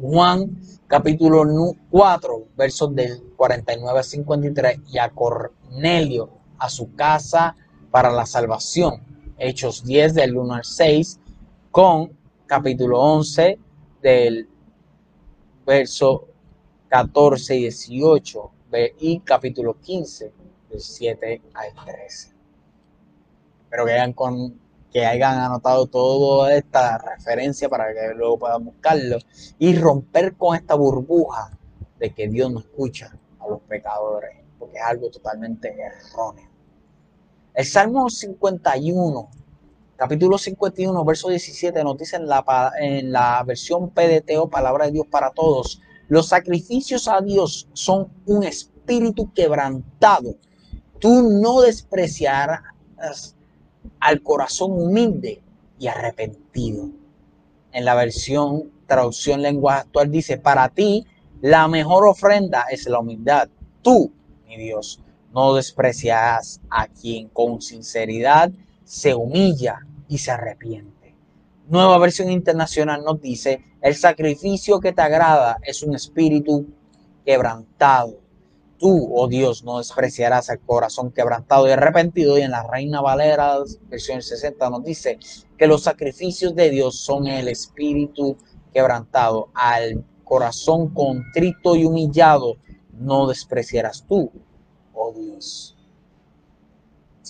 Juan 0.00 0.60
capítulo 0.88 1.44
4, 1.90 2.48
versos 2.56 2.94
del 2.96 3.22
49 3.36 3.98
al 3.98 4.04
53, 4.04 4.80
y 4.90 4.98
a 4.98 5.08
Cornelio 5.10 6.30
a 6.58 6.68
su 6.68 6.92
casa 6.96 7.54
para 7.92 8.10
la 8.10 8.26
salvación, 8.26 9.02
Hechos 9.38 9.84
10 9.84 10.14
del 10.14 10.36
1 10.36 10.54
al 10.54 10.64
6, 10.64 11.20
con 11.70 12.10
capítulo 12.46 13.00
11 13.00 13.58
del 14.02 14.48
verso 15.64 16.26
14 16.88 17.54
y 17.54 17.60
18 17.60 18.50
y 18.98 19.20
capítulo 19.20 19.78
15, 19.80 20.32
del 20.70 20.80
7 20.80 21.42
al 21.54 21.84
13. 21.84 22.34
Espero 23.62 23.86
que 23.86 23.92
hayan, 23.92 24.12
con, 24.12 24.58
que 24.96 25.04
hayan 25.04 25.38
anotado 25.38 25.86
toda 25.88 26.54
esta 26.54 26.96
referencia 26.96 27.68
para 27.68 27.92
que 27.92 28.14
luego 28.14 28.38
puedan 28.38 28.64
buscarlo 28.64 29.18
y 29.58 29.76
romper 29.76 30.34
con 30.36 30.56
esta 30.56 30.74
burbuja 30.74 31.50
de 31.98 32.14
que 32.14 32.26
Dios 32.28 32.50
no 32.50 32.60
escucha 32.60 33.14
a 33.38 33.46
los 33.46 33.60
pecadores, 33.68 34.30
porque 34.58 34.78
es 34.78 34.82
algo 34.82 35.10
totalmente 35.10 35.68
erróneo. 35.68 36.48
El 37.52 37.66
Salmo 37.66 38.08
51, 38.08 39.28
capítulo 39.96 40.38
51, 40.38 41.04
verso 41.04 41.28
17, 41.28 41.84
nos 41.84 41.98
dice 41.98 42.16
en 42.16 42.26
la, 42.26 42.72
en 42.80 43.12
la 43.12 43.42
versión 43.46 43.90
PDT 43.90 44.48
Palabra 44.50 44.86
de 44.86 44.92
Dios 44.92 45.06
para 45.10 45.30
Todos, 45.30 45.82
los 46.08 46.26
sacrificios 46.28 47.06
a 47.06 47.20
Dios 47.20 47.68
son 47.74 48.08
un 48.24 48.44
espíritu 48.44 49.30
quebrantado. 49.34 50.36
Tú 50.98 51.38
no 51.38 51.60
despreciarás 51.60 53.35
al 54.06 54.22
corazón 54.22 54.70
humilde 54.70 55.42
y 55.80 55.88
arrepentido. 55.88 56.90
En 57.72 57.84
la 57.84 57.96
versión 57.96 58.70
traducción 58.86 59.42
lengua 59.42 59.78
actual 59.78 60.12
dice, 60.12 60.38
para 60.38 60.68
ti 60.68 61.04
la 61.40 61.66
mejor 61.66 62.06
ofrenda 62.06 62.66
es 62.70 62.86
la 62.86 63.00
humildad. 63.00 63.48
Tú, 63.82 64.12
mi 64.46 64.56
Dios, 64.58 65.00
no 65.34 65.54
desprecias 65.54 66.60
a 66.70 66.86
quien 66.86 67.28
con 67.30 67.60
sinceridad 67.60 68.52
se 68.84 69.12
humilla 69.12 69.80
y 70.06 70.18
se 70.18 70.30
arrepiente. 70.30 71.16
Nueva 71.68 71.98
versión 71.98 72.30
internacional 72.30 73.02
nos 73.02 73.20
dice, 73.20 73.64
el 73.80 73.96
sacrificio 73.96 74.78
que 74.78 74.92
te 74.92 75.02
agrada 75.02 75.58
es 75.64 75.82
un 75.82 75.96
espíritu 75.96 76.64
quebrantado. 77.24 78.20
Tú, 78.78 79.10
oh 79.14 79.26
Dios, 79.26 79.64
no 79.64 79.78
despreciarás 79.78 80.48
el 80.50 80.60
corazón 80.60 81.10
quebrantado 81.10 81.66
y 81.66 81.70
arrepentido. 81.70 82.38
Y 82.38 82.42
en 82.42 82.50
la 82.50 82.66
Reina 82.70 83.00
Valera, 83.00 83.58
versión 83.88 84.22
60, 84.22 84.68
nos 84.70 84.84
dice 84.84 85.18
que 85.56 85.66
los 85.66 85.82
sacrificios 85.82 86.54
de 86.54 86.70
Dios 86.70 86.96
son 86.98 87.26
el 87.26 87.48
espíritu 87.48 88.36
quebrantado. 88.72 89.48
Al 89.54 90.04
corazón 90.24 90.88
contrito 90.88 91.76
y 91.76 91.84
humillado 91.84 92.56
no 92.92 93.26
despreciarás 93.26 94.04
tú, 94.06 94.30
oh 94.94 95.12
Dios. 95.12 95.76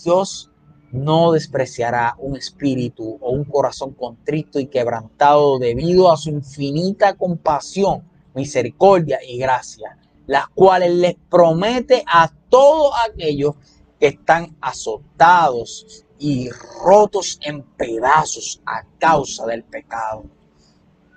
Dios 0.04 0.50
no 0.92 1.32
despreciará 1.32 2.14
un 2.18 2.37
espíritu 2.37 3.18
o 3.20 3.30
un 3.30 3.44
corazón 3.44 3.92
contrito 3.92 4.59
y 4.59 4.66
quebrantado 4.66 5.59
debido 5.59 6.12
a 6.12 6.16
su 6.16 6.30
infinita 6.30 7.14
compasión, 7.14 8.09
misericordia 8.35 9.18
y 9.26 9.38
gracia, 9.38 9.98
las 10.26 10.48
cuales 10.48 10.92
les 10.92 11.16
promete 11.30 12.04
a 12.06 12.30
todos 12.48 12.92
aquellos 13.08 13.54
que 13.98 14.08
están 14.08 14.56
azotados 14.60 16.04
y 16.18 16.50
rotos 16.84 17.38
en 17.42 17.62
pedazos 17.62 18.60
a 18.66 18.84
causa 18.98 19.46
del 19.46 19.64
pecado. 19.64 20.24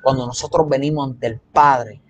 Cuando 0.03 0.25
nosotros 0.25 0.67
venimos 0.69 1.09
ante 1.09 1.27
el 1.27 1.39
Padre 1.39 2.01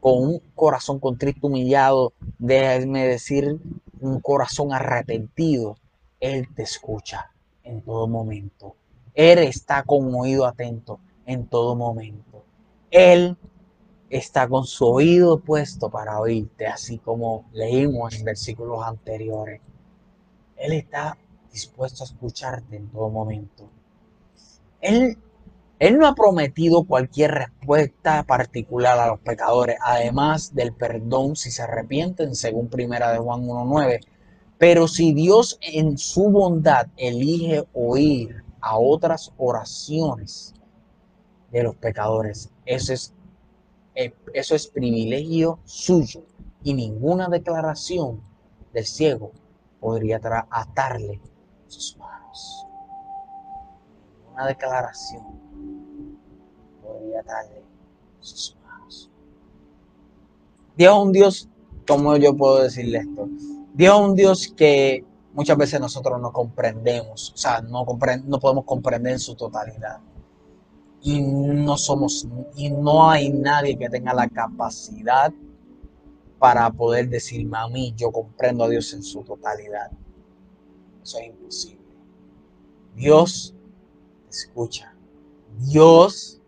con 0.00 0.22
un 0.22 0.42
corazón 0.54 0.98
contrito, 1.00 1.46
humillado, 1.46 2.12
déjame 2.38 3.06
decir, 3.06 3.58
un 4.00 4.20
corazón 4.20 4.72
arrepentido, 4.72 5.76
Él 6.20 6.48
te 6.54 6.62
escucha 6.62 7.30
en 7.62 7.80
todo 7.82 8.06
momento. 8.06 8.76
Él 9.14 9.38
está 9.38 9.82
con 9.82 10.14
oído 10.14 10.44
atento 10.44 11.00
en 11.24 11.46
todo 11.46 11.74
momento. 11.74 12.44
Él 12.90 13.36
está 14.18 14.48
con 14.48 14.64
su 14.64 14.86
oído 14.86 15.40
puesto 15.40 15.90
para 15.90 16.20
oírte, 16.20 16.68
así 16.68 16.98
como 16.98 17.46
leímos 17.52 18.14
en 18.14 18.24
versículos 18.24 18.78
anteriores. 18.84 19.60
Él 20.56 20.72
está 20.72 21.18
dispuesto 21.50 22.04
a 22.04 22.06
escucharte 22.06 22.76
en 22.76 22.88
todo 22.90 23.08
momento. 23.08 23.68
Él, 24.80 25.18
él 25.80 25.98
no 25.98 26.06
ha 26.06 26.14
prometido 26.14 26.84
cualquier 26.84 27.32
respuesta 27.32 28.22
particular 28.22 29.00
a 29.00 29.08
los 29.08 29.18
pecadores, 29.18 29.78
además 29.84 30.54
del 30.54 30.72
perdón 30.72 31.34
si 31.34 31.50
se 31.50 31.62
arrepienten, 31.62 32.36
según 32.36 32.68
primera 32.68 33.10
de 33.10 33.18
Juan 33.18 33.42
1.9. 33.42 33.98
Pero 34.58 34.86
si 34.86 35.12
Dios 35.12 35.58
en 35.60 35.98
su 35.98 36.30
bondad 36.30 36.86
elige 36.96 37.64
oír 37.72 38.44
a 38.60 38.78
otras 38.78 39.32
oraciones 39.38 40.54
de 41.50 41.64
los 41.64 41.74
pecadores, 41.74 42.50
eso 42.64 42.92
es 42.92 43.12
eso 43.94 44.54
es 44.54 44.66
privilegio 44.66 45.60
suyo 45.64 46.24
y 46.62 46.74
ninguna 46.74 47.28
declaración 47.28 48.20
del 48.72 48.84
ciego 48.84 49.32
podría 49.80 50.20
atarle 50.50 51.20
sus 51.66 51.96
manos. 51.96 52.66
Ninguna 54.18 54.46
declaración 54.46 55.24
podría 56.82 57.20
atarle 57.20 57.62
sus 58.20 58.56
manos. 58.64 59.10
Dios 60.76 60.94
es 60.94 61.02
un 61.02 61.12
Dios, 61.12 61.48
como 61.86 62.16
yo 62.16 62.36
puedo 62.36 62.62
decirle 62.62 62.98
esto? 62.98 63.28
Dios 63.74 63.94
es 63.94 64.00
un 64.08 64.14
Dios 64.16 64.54
que 64.56 65.04
muchas 65.34 65.56
veces 65.56 65.80
nosotros 65.80 66.20
no 66.20 66.32
comprendemos, 66.32 67.32
o 67.32 67.36
sea, 67.36 67.60
no, 67.60 67.84
no 68.24 68.40
podemos 68.40 68.64
comprender 68.64 69.12
en 69.12 69.20
su 69.20 69.34
totalidad 69.36 70.00
y 71.04 71.20
no 71.20 71.76
somos 71.76 72.26
y 72.56 72.70
no 72.70 73.10
hay 73.10 73.28
nadie 73.28 73.76
que 73.76 73.90
tenga 73.90 74.14
la 74.14 74.26
capacidad 74.26 75.30
para 76.38 76.70
poder 76.70 77.10
decirme 77.10 77.58
a 77.58 77.68
mí 77.68 77.92
yo 77.94 78.10
comprendo 78.10 78.64
a 78.64 78.70
Dios 78.70 78.90
en 78.94 79.02
su 79.02 79.22
totalidad. 79.22 79.90
Eso 81.02 81.18
es 81.18 81.26
imposible. 81.26 81.84
Dios 82.96 83.54
escucha. 84.30 84.94
Dios 85.58 86.40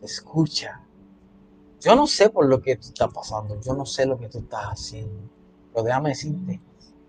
escucha. 0.00 0.80
Yo 1.80 1.96
no 1.96 2.06
sé 2.06 2.30
por 2.30 2.46
lo 2.46 2.62
que 2.62 2.76
tú 2.76 2.88
estás 2.88 3.12
pasando, 3.12 3.60
yo 3.60 3.74
no 3.74 3.84
sé 3.84 4.06
lo 4.06 4.16
que 4.16 4.28
tú 4.28 4.38
estás 4.38 4.66
haciendo, 4.66 5.28
pero 5.72 5.84
déjame 5.84 6.10
decirte 6.10 6.60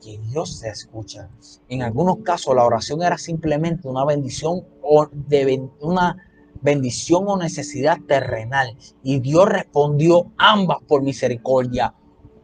que 0.01 0.17
Dios 0.17 0.59
te 0.59 0.69
escucha. 0.69 1.29
En 1.69 1.83
algunos 1.83 2.17
casos 2.23 2.55
la 2.55 2.65
oración 2.65 3.03
era 3.03 3.19
simplemente 3.19 3.87
una 3.87 4.03
bendición 4.05 4.65
o 4.81 5.07
de 5.11 5.69
una 5.81 6.24
bendición 6.65 7.23
o 7.27 7.37
necesidad 7.37 7.97
terrenal. 8.07 8.75
Y 9.03 9.19
Dios 9.19 9.47
respondió 9.47 10.31
ambas 10.37 10.79
por 10.85 11.03
misericordia 11.03 11.93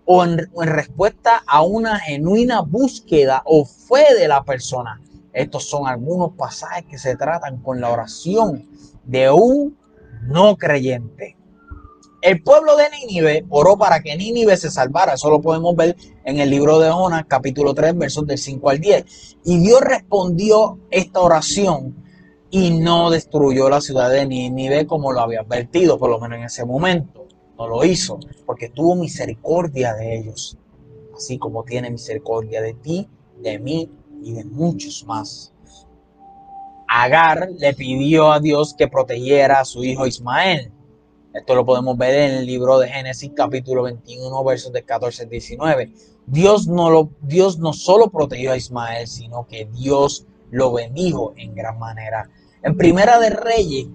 o 0.05 0.23
en, 0.23 0.47
respuesta 0.55 1.43
a 1.45 1.63
una 1.63 1.99
genuina 1.99 2.61
búsqueda 2.61 3.41
o 3.45 3.65
fe 3.65 4.15
de 4.17 4.27
la 4.27 4.43
persona. 4.43 5.01
Estos 5.33 5.65
son 5.67 5.87
algunos 5.87 6.33
pasajes 6.33 6.85
que 6.85 6.97
se 6.97 7.15
tratan 7.15 7.57
con 7.57 7.81
la 7.81 7.89
oración 7.89 8.69
de 9.03 9.29
un 9.31 9.77
no 10.23 10.55
creyente. 10.55 11.35
El 12.21 12.43
pueblo 12.43 12.75
de 12.75 12.89
Nínive 12.91 13.45
oró 13.49 13.77
para 13.77 14.01
que 14.01 14.15
Nínive 14.15 14.55
se 14.55 14.69
salvara. 14.69 15.13
Eso 15.13 15.31
lo 15.31 15.41
podemos 15.41 15.75
ver 15.75 15.95
en 16.23 16.39
el 16.39 16.51
libro 16.51 16.77
de 16.77 16.91
Jonás, 16.91 17.25
capítulo 17.27 17.73
3, 17.73 17.97
versos 17.97 18.27
del 18.27 18.37
5 18.37 18.69
al 18.69 18.79
10. 18.79 19.37
Y 19.45 19.57
Dios 19.57 19.81
respondió 19.81 20.77
esta 20.91 21.21
oración 21.21 22.00
y 22.51 22.71
no 22.71 23.09
destruyó 23.09 23.69
la 23.69 23.79
ciudad 23.79 24.09
de 24.11 24.25
Nínive 24.25 24.85
como 24.85 25.13
lo 25.13 25.21
había 25.21 25.39
advertido, 25.39 25.97
por 25.97 26.09
lo 26.09 26.19
menos 26.19 26.37
en 26.37 26.43
ese 26.43 26.65
momento. 26.65 27.25
No 27.57 27.67
lo 27.67 27.85
hizo, 27.85 28.19
porque 28.45 28.69
tuvo 28.69 28.95
misericordia 28.95 29.93
de 29.93 30.17
ellos, 30.17 30.57
así 31.15 31.37
como 31.37 31.63
tiene 31.63 31.89
misericordia 31.89 32.61
de 32.61 32.73
ti, 32.73 33.07
de 33.39 33.57
mí 33.57 33.89
y 34.21 34.33
de 34.33 34.43
muchos 34.43 35.05
más. 35.05 35.53
Agar 36.89 37.49
le 37.57 37.73
pidió 37.73 38.33
a 38.33 38.41
Dios 38.41 38.73
que 38.77 38.89
protegiera 38.89 39.61
a 39.61 39.65
su 39.65 39.83
hijo 39.85 40.05
Ismael. 40.05 40.73
Esto 41.33 41.55
lo 41.55 41.65
podemos 41.65 41.97
ver 41.97 42.31
en 42.31 42.37
el 42.39 42.45
libro 42.45 42.79
de 42.79 42.89
Génesis 42.89 43.31
capítulo 43.33 43.83
21 43.83 44.43
versos 44.43 44.73
de 44.73 44.83
14 44.83 45.23
al 45.23 45.29
19. 45.29 45.93
Dios 46.25 46.67
no, 46.67 46.89
lo, 46.89 47.11
Dios 47.21 47.59
no 47.59 47.71
solo 47.71 48.09
protegió 48.09 48.51
a 48.51 48.57
Ismael, 48.57 49.07
sino 49.07 49.47
que 49.47 49.69
Dios 49.71 50.25
lo 50.49 50.73
bendijo 50.73 51.33
en 51.37 51.55
gran 51.55 51.79
manera. 51.79 52.29
En 52.63 52.77
Primera 52.77 53.17
de 53.19 53.31
Reyes, 53.31 53.87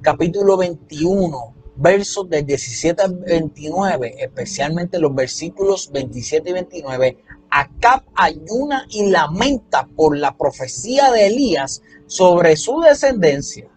capítulo 0.00 0.56
21, 0.56 1.54
versos 1.76 2.26
del 2.30 2.46
17 2.46 3.02
al 3.02 3.16
29, 3.16 4.14
especialmente 4.18 4.98
los 4.98 5.14
versículos 5.14 5.92
27 5.92 6.48
y 6.48 6.52
29, 6.54 7.18
Acab 7.50 8.02
ayuna 8.14 8.86
y 8.88 9.10
lamenta 9.10 9.86
por 9.94 10.16
la 10.16 10.34
profecía 10.38 11.10
de 11.10 11.26
Elías 11.26 11.82
sobre 12.06 12.56
su 12.56 12.80
descendencia. 12.80 13.68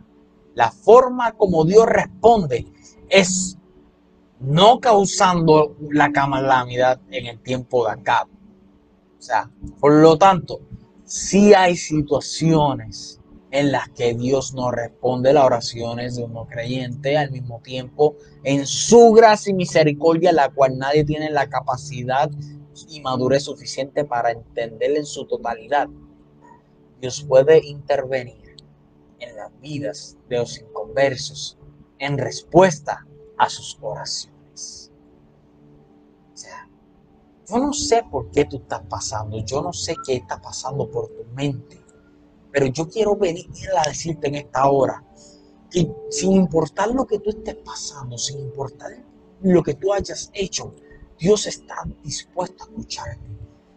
La 0.55 0.71
forma 0.71 1.33
como 1.33 1.65
Dios 1.65 1.85
responde 1.85 2.67
es 3.09 3.57
no 4.39 4.79
causando 4.79 5.75
la 5.91 6.13
calamidad 6.13 7.01
en 7.11 7.25
el 7.25 7.39
tiempo 7.43 7.85
de 7.85 7.91
Acab. 7.91 8.27
O 8.27 9.21
sea, 9.21 9.51
por 9.81 9.91
lo 9.91 10.17
tanto, 10.17 10.61
si 11.03 11.53
hay 11.53 11.75
situaciones 11.75 13.16
en 13.57 13.71
las 13.71 13.89
que 13.89 14.13
Dios 14.13 14.53
no 14.53 14.69
responde 14.69 15.33
las 15.33 15.43
oraciones 15.43 16.15
de 16.15 16.23
un 16.23 16.33
no 16.33 16.45
creyente 16.45 17.17
al 17.17 17.31
mismo 17.31 17.59
tiempo 17.61 18.15
en 18.43 18.67
su 18.67 19.13
gracia 19.13 19.49
y 19.49 19.55
misericordia, 19.55 20.31
la 20.31 20.49
cual 20.49 20.77
nadie 20.77 21.03
tiene 21.03 21.31
la 21.31 21.49
capacidad 21.49 22.29
y 22.87 23.01
madurez 23.01 23.45
suficiente 23.45 24.05
para 24.05 24.29
entender 24.29 24.95
en 24.95 25.07
su 25.07 25.25
totalidad. 25.25 25.89
Dios 27.01 27.25
puede 27.27 27.65
intervenir 27.65 28.57
en 29.17 29.35
las 29.35 29.49
vidas 29.59 30.17
de 30.29 30.37
los 30.37 30.59
inconversos 30.59 31.57
en 31.97 32.19
respuesta 32.19 33.07
a 33.39 33.49
sus 33.49 33.75
oraciones. 33.81 34.91
O 36.31 36.37
sea, 36.37 36.69
yo 37.49 37.57
no 37.57 37.73
sé 37.73 38.03
por 38.11 38.29
qué 38.29 38.45
tú 38.45 38.57
estás 38.57 38.83
pasando, 38.87 39.43
yo 39.43 39.63
no 39.63 39.73
sé 39.73 39.95
qué 40.05 40.17
está 40.17 40.39
pasando 40.39 40.91
por 40.91 41.07
tu 41.07 41.23
mente 41.33 41.76
pero 42.51 42.67
yo 42.67 42.87
quiero 42.87 43.15
venir 43.15 43.47
a 43.77 43.87
decirte 43.87 44.27
en 44.27 44.35
esta 44.35 44.67
hora 44.67 45.03
que 45.69 45.91
sin 46.09 46.31
importar 46.33 46.89
lo 46.89 47.05
que 47.05 47.19
tú 47.19 47.29
estés 47.29 47.55
pasando, 47.55 48.17
sin 48.17 48.39
importar 48.39 48.91
lo 49.41 49.61
que 49.61 49.75
tú 49.75 49.93
hayas 49.93 50.31
hecho, 50.33 50.73
Dios 51.19 51.45
está 51.47 51.75
dispuesto 52.03 52.63
a 52.63 52.67
escucharte. 52.67 53.27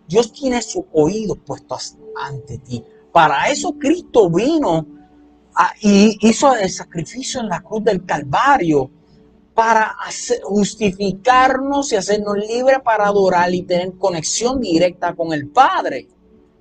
Dios 0.07 0.33
tiene 0.33 0.61
su 0.63 0.87
oído 0.93 1.37
puesto 1.37 1.77
ante 2.21 2.59
ti. 2.59 2.85
Para 3.13 3.51
eso 3.51 3.73
Cristo 3.79 4.31
vino 4.31 4.87
y 5.81 6.17
hizo 6.27 6.55
el 6.57 6.71
sacrificio 6.71 7.41
en 7.41 7.49
la 7.49 7.61
cruz 7.61 7.85
del 7.85 8.05
Calvario 8.05 8.91
para 9.55 9.95
justificarnos 10.43 11.93
y 11.93 11.97
hacernos 11.97 12.37
libres 12.39 12.79
para 12.85 13.07
adorar 13.07 13.53
y 13.53 13.63
tener 13.63 13.93
conexión 13.99 14.61
directa 14.61 15.15
con 15.15 15.33
el 15.33 15.49
Padre 15.49 16.09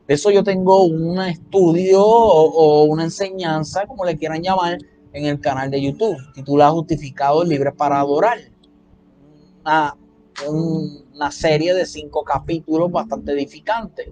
eso 0.10 0.32
yo 0.32 0.44
tengo 0.44 0.86
un 0.86 1.22
estudio 1.22 2.04
o, 2.04 2.84
una 2.86 3.04
enseñanza, 3.04 3.86
como 3.86 4.06
le 4.06 4.18
quieran 4.18 4.42
llamar, 4.42 4.80
en 5.14 5.26
el 5.26 5.40
canal 5.40 5.70
de 5.70 5.82
YouTube, 5.82 6.18
titulado 6.34 6.74
Justificado 6.74 7.44
Libre 7.44 7.72
para 7.72 8.00
Adorar. 8.00 8.40
Una, 9.62 9.96
una 10.48 11.32
serie 11.32 11.76
de 11.76 11.86
cinco 11.86 12.24
capítulos 12.24 12.92
bastante 12.92 13.34
edificante. 13.34 14.12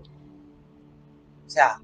O 1.46 1.50
sea, 1.50 1.82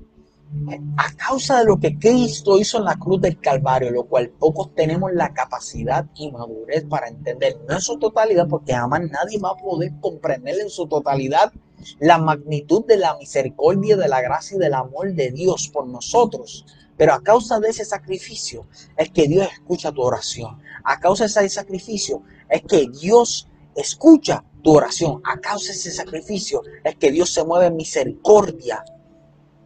a 0.98 1.14
causa 1.16 1.60
de 1.60 1.66
lo 1.66 1.80
que 1.80 1.98
Cristo 1.98 2.60
hizo 2.60 2.78
en 2.78 2.86
la 2.86 2.96
cruz 2.96 3.20
del 3.20 3.40
Calvario, 3.40 3.90
lo 3.90 4.04
cual 4.04 4.30
pocos 4.30 4.76
tenemos 4.76 5.12
la 5.14 5.34
capacidad 5.34 6.06
y 6.16 6.32
madurez 6.32 6.86
para 6.86 7.08
entender, 7.08 7.60
no 7.68 7.76
en 7.76 7.82
su 7.82 7.98
totalidad, 7.98 8.48
porque 8.48 8.74
jamás 8.74 9.02
nadie 9.10 9.40
va 9.40 9.52
a 9.52 9.56
poder 9.56 9.92
comprender 10.00 10.60
en 10.60 10.70
su 10.70 10.86
totalidad 10.88 11.52
la 12.00 12.18
magnitud 12.18 12.86
de 12.86 12.98
la 12.98 13.18
misericordia, 13.18 13.98
de 13.98 14.08
la 14.08 14.22
gracia 14.22 14.58
y 14.58 14.60
del 14.60 14.74
amor 14.74 15.14
de 15.14 15.32
Dios 15.32 15.70
por 15.70 15.88
nosotros. 15.88 16.66
Pero 16.98 17.14
a 17.14 17.24
causa 17.24 17.60
de 17.60 17.70
ese 17.70 17.86
sacrificio 17.86 18.68
es 18.98 19.10
que 19.12 19.28
Dios 19.28 19.48
escucha 19.52 19.92
tu 19.92 20.02
oración. 20.02 20.60
A 20.84 21.00
causa 21.00 21.24
de 21.24 21.28
ese 21.28 21.50
sacrificio 21.50 22.24
es 22.50 22.62
que 22.64 22.88
Dios 22.88 23.48
escucha 23.76 24.44
tu 24.62 24.76
oración. 24.76 25.22
A 25.26 25.40
causa 25.40 25.68
de 25.68 25.74
ese 25.74 25.92
sacrificio 25.92 26.62
es 26.84 26.96
que 26.96 27.12
Dios 27.12 27.34
se 27.34 27.44
mueve 27.44 27.68
en 27.68 27.76
misericordia 27.76 28.84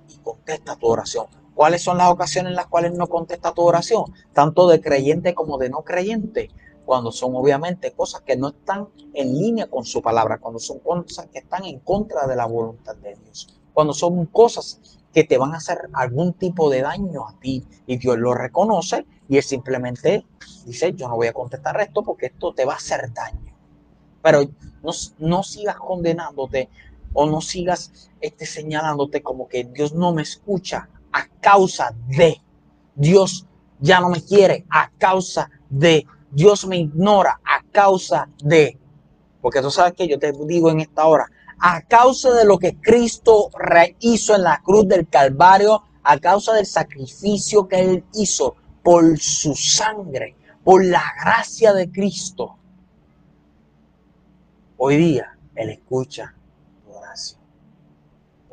y 0.09 0.17
contesta 0.17 0.75
tu 0.75 0.87
oración. 0.87 1.27
¿Cuáles 1.53 1.81
son 1.81 1.97
las 1.97 2.11
ocasiones 2.11 2.51
en 2.51 2.55
las 2.55 2.67
cuales 2.67 2.93
no 2.93 3.07
contesta 3.07 3.51
tu 3.51 3.63
oración? 3.63 4.13
Tanto 4.31 4.67
de 4.67 4.79
creyente 4.79 5.33
como 5.33 5.57
de 5.57 5.69
no 5.69 5.81
creyente. 5.81 6.51
Cuando 6.87 7.11
son 7.11 7.35
obviamente 7.35 7.91
cosas 7.91 8.21
que 8.21 8.37
no 8.37 8.47
están 8.47 8.87
en 9.13 9.37
línea 9.37 9.67
con 9.67 9.83
su 9.83 10.01
palabra, 10.01 10.37
cuando 10.37 10.57
son 10.57 10.79
cosas 10.79 11.27
que 11.27 11.39
están 11.39 11.65
en 11.65 11.79
contra 11.79 12.25
de 12.25 12.37
la 12.37 12.45
voluntad 12.45 12.95
de 12.95 13.13
Dios, 13.15 13.59
cuando 13.73 13.93
son 13.93 14.25
cosas 14.27 14.79
que 15.11 15.25
te 15.25 15.37
van 15.37 15.53
a 15.53 15.57
hacer 15.57 15.89
algún 15.91 16.31
tipo 16.31 16.69
de 16.69 16.81
daño 16.81 17.27
a 17.27 17.37
ti 17.41 17.67
y 17.85 17.97
Dios 17.97 18.17
lo 18.17 18.33
reconoce 18.33 19.05
y 19.27 19.35
él 19.35 19.43
simplemente 19.43 20.25
dice, 20.65 20.93
yo 20.93 21.09
no 21.09 21.17
voy 21.17 21.27
a 21.27 21.33
contestar 21.33 21.77
esto 21.81 22.03
porque 22.03 22.27
esto 22.27 22.53
te 22.53 22.63
va 22.63 22.75
a 22.75 22.77
hacer 22.77 23.11
daño. 23.13 23.53
Pero 24.21 24.43
no, 24.81 24.91
no 25.19 25.43
sigas 25.43 25.75
condenándote 25.75 26.69
o 27.11 27.25
no 27.25 27.41
sigas 27.41 28.09
este, 28.21 28.45
señalándote 28.45 29.21
como 29.21 29.49
que 29.49 29.65
Dios 29.65 29.93
no 29.93 30.13
me 30.13 30.21
escucha 30.21 30.87
a 31.11 31.27
causa 31.41 31.93
de 32.07 32.41
Dios 32.95 33.45
ya 33.79 33.99
no 33.99 34.09
me 34.09 34.23
quiere 34.23 34.65
a 34.69 34.89
causa 34.97 35.51
de 35.69 36.05
Dios 36.31 36.65
me 36.65 36.77
ignora 36.77 37.39
a 37.43 37.63
causa 37.71 38.29
de 38.43 38.77
porque 39.41 39.61
tú 39.61 39.71
sabes 39.71 39.93
que 39.93 40.07
yo 40.07 40.19
te 40.19 40.33
digo 40.45 40.69
en 40.69 40.81
esta 40.81 41.05
hora 41.05 41.27
a 41.59 41.81
causa 41.81 42.33
de 42.33 42.45
lo 42.45 42.57
que 42.57 42.75
Cristo 42.77 43.49
hizo 43.99 44.35
en 44.35 44.43
la 44.43 44.61
cruz 44.63 44.87
del 44.87 45.07
Calvario 45.07 45.83
a 46.03 46.17
causa 46.19 46.53
del 46.53 46.65
sacrificio 46.65 47.67
que 47.67 47.79
él 47.79 48.05
hizo 48.13 48.55
por 48.83 49.17
su 49.19 49.55
sangre 49.55 50.35
por 50.63 50.83
la 50.83 51.03
gracia 51.23 51.73
de 51.73 51.91
Cristo 51.91 52.57
hoy 54.77 54.97
día 54.97 55.37
él 55.55 55.69
escucha 55.69 56.33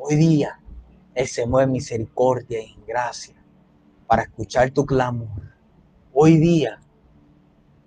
Hoy 0.07 0.17
día 0.17 0.59
Él 1.15 1.27
se 1.27 1.47
mueve 1.47 1.65
en 1.65 1.71
misericordia 1.71 2.61
y 2.61 2.73
en 2.73 2.85
gracia 2.85 3.35
para 4.05 4.21
escuchar 4.21 4.69
tu 4.69 4.85
clamor. 4.85 5.27
Hoy 6.13 6.37
día 6.37 6.79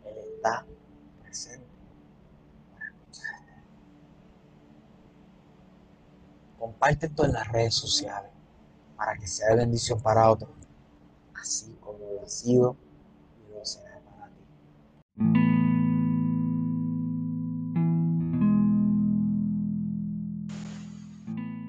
Él 0.04 0.16
está 0.34 0.66
presente 1.22 1.64
para 2.72 2.86
escucharte. 2.86 3.52
Comparte 6.78 7.06
esto 7.06 7.24
en 7.24 7.32
las 7.32 7.48
redes 7.48 7.74
sociales 7.74 8.30
para 8.96 9.16
que 9.16 9.26
sea 9.26 9.48
de 9.48 9.56
bendición 9.56 10.00
para 10.00 10.30
otros, 10.30 10.48
así 11.34 11.76
como 11.80 11.98
lo 11.98 12.22
ha 12.22 12.28
sido 12.28 12.76
y 13.36 13.52
lo 13.52 13.64
será 13.64 13.98
para 13.98 14.28
ti. 14.28 14.44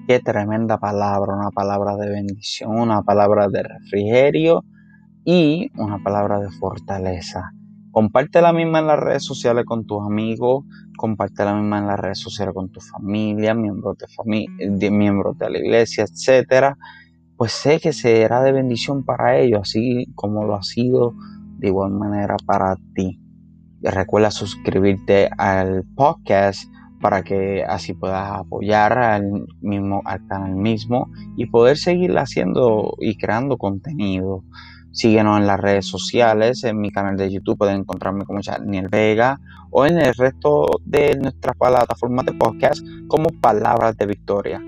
Qué 0.06 0.20
tremenda 0.20 0.78
palabra, 0.78 1.34
una 1.34 1.50
palabra 1.50 1.96
de 1.96 2.08
bendición, 2.08 2.78
una 2.78 3.02
palabra 3.02 3.48
de 3.48 3.64
refrigerio 3.64 4.64
y 5.24 5.72
una 5.76 6.00
palabra 6.04 6.38
de 6.38 6.52
fortaleza. 6.52 7.50
Comparte 8.00 8.40
la 8.40 8.54
misma 8.54 8.78
en 8.78 8.86
las 8.86 8.98
redes 8.98 9.22
sociales 9.26 9.66
con 9.66 9.84
tus 9.84 10.00
amigos, 10.00 10.64
comparte 10.96 11.44
la 11.44 11.54
misma 11.54 11.80
en 11.80 11.86
las 11.86 12.00
redes 12.00 12.18
sociales 12.18 12.54
con 12.54 12.70
tu 12.70 12.80
familia, 12.80 13.52
miembros 13.52 13.98
de, 13.98 14.06
familia, 14.08 14.90
miembros 14.90 15.36
de 15.36 15.50
la 15.50 15.58
iglesia, 15.58 16.04
etcétera. 16.04 16.78
Pues 17.36 17.52
sé 17.52 17.78
que 17.78 17.92
será 17.92 18.42
de 18.42 18.52
bendición 18.52 19.04
para 19.04 19.36
ellos, 19.36 19.60
así 19.64 20.06
como 20.14 20.46
lo 20.46 20.54
ha 20.54 20.62
sido 20.62 21.12
de 21.58 21.68
igual 21.68 21.90
manera 21.90 22.36
para 22.46 22.74
ti. 22.94 23.20
Recuerda 23.82 24.30
suscribirte 24.30 25.28
al 25.36 25.84
podcast 25.94 26.72
para 27.02 27.22
que 27.22 27.64
así 27.64 27.92
puedas 27.92 28.32
apoyar 28.32 28.96
al 28.96 29.46
mismo 29.60 30.00
al 30.06 30.26
canal 30.26 30.54
mismo 30.54 31.10
y 31.36 31.44
poder 31.50 31.76
seguir 31.76 32.16
haciendo 32.16 32.94
y 32.98 33.18
creando 33.18 33.58
contenido. 33.58 34.42
Síguenos 34.92 35.38
en 35.38 35.46
las 35.46 35.60
redes 35.60 35.86
sociales, 35.86 36.64
en 36.64 36.80
mi 36.80 36.90
canal 36.90 37.16
de 37.16 37.30
YouTube 37.30 37.58
pueden 37.58 37.80
encontrarme 37.80 38.24
como 38.24 38.40
Daniel 38.42 38.88
Vega 38.88 39.38
o 39.70 39.86
en 39.86 39.98
el 39.98 40.14
resto 40.14 40.66
de 40.84 41.16
nuestras 41.16 41.56
plataformas 41.56 42.26
de 42.26 42.32
podcast 42.32 42.84
como 43.06 43.28
Palabras 43.40 43.96
de 43.96 44.06
Victoria. 44.06 44.60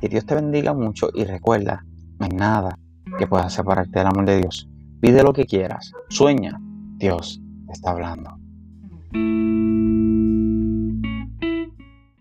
Que 0.00 0.08
Dios 0.08 0.24
te 0.24 0.34
bendiga 0.34 0.72
mucho 0.72 1.08
y 1.14 1.24
recuerda, 1.24 1.84
no 2.18 2.26
hay 2.26 2.36
nada 2.36 2.78
que 3.18 3.26
pueda 3.26 3.50
separarte 3.50 3.98
del 3.98 4.08
amor 4.08 4.24
de 4.24 4.38
Dios. 4.38 4.68
Pide 5.00 5.22
lo 5.22 5.32
que 5.32 5.44
quieras, 5.44 5.92
sueña, 6.08 6.58
Dios 6.96 7.40
está 7.68 7.90
hablando. 7.90 8.38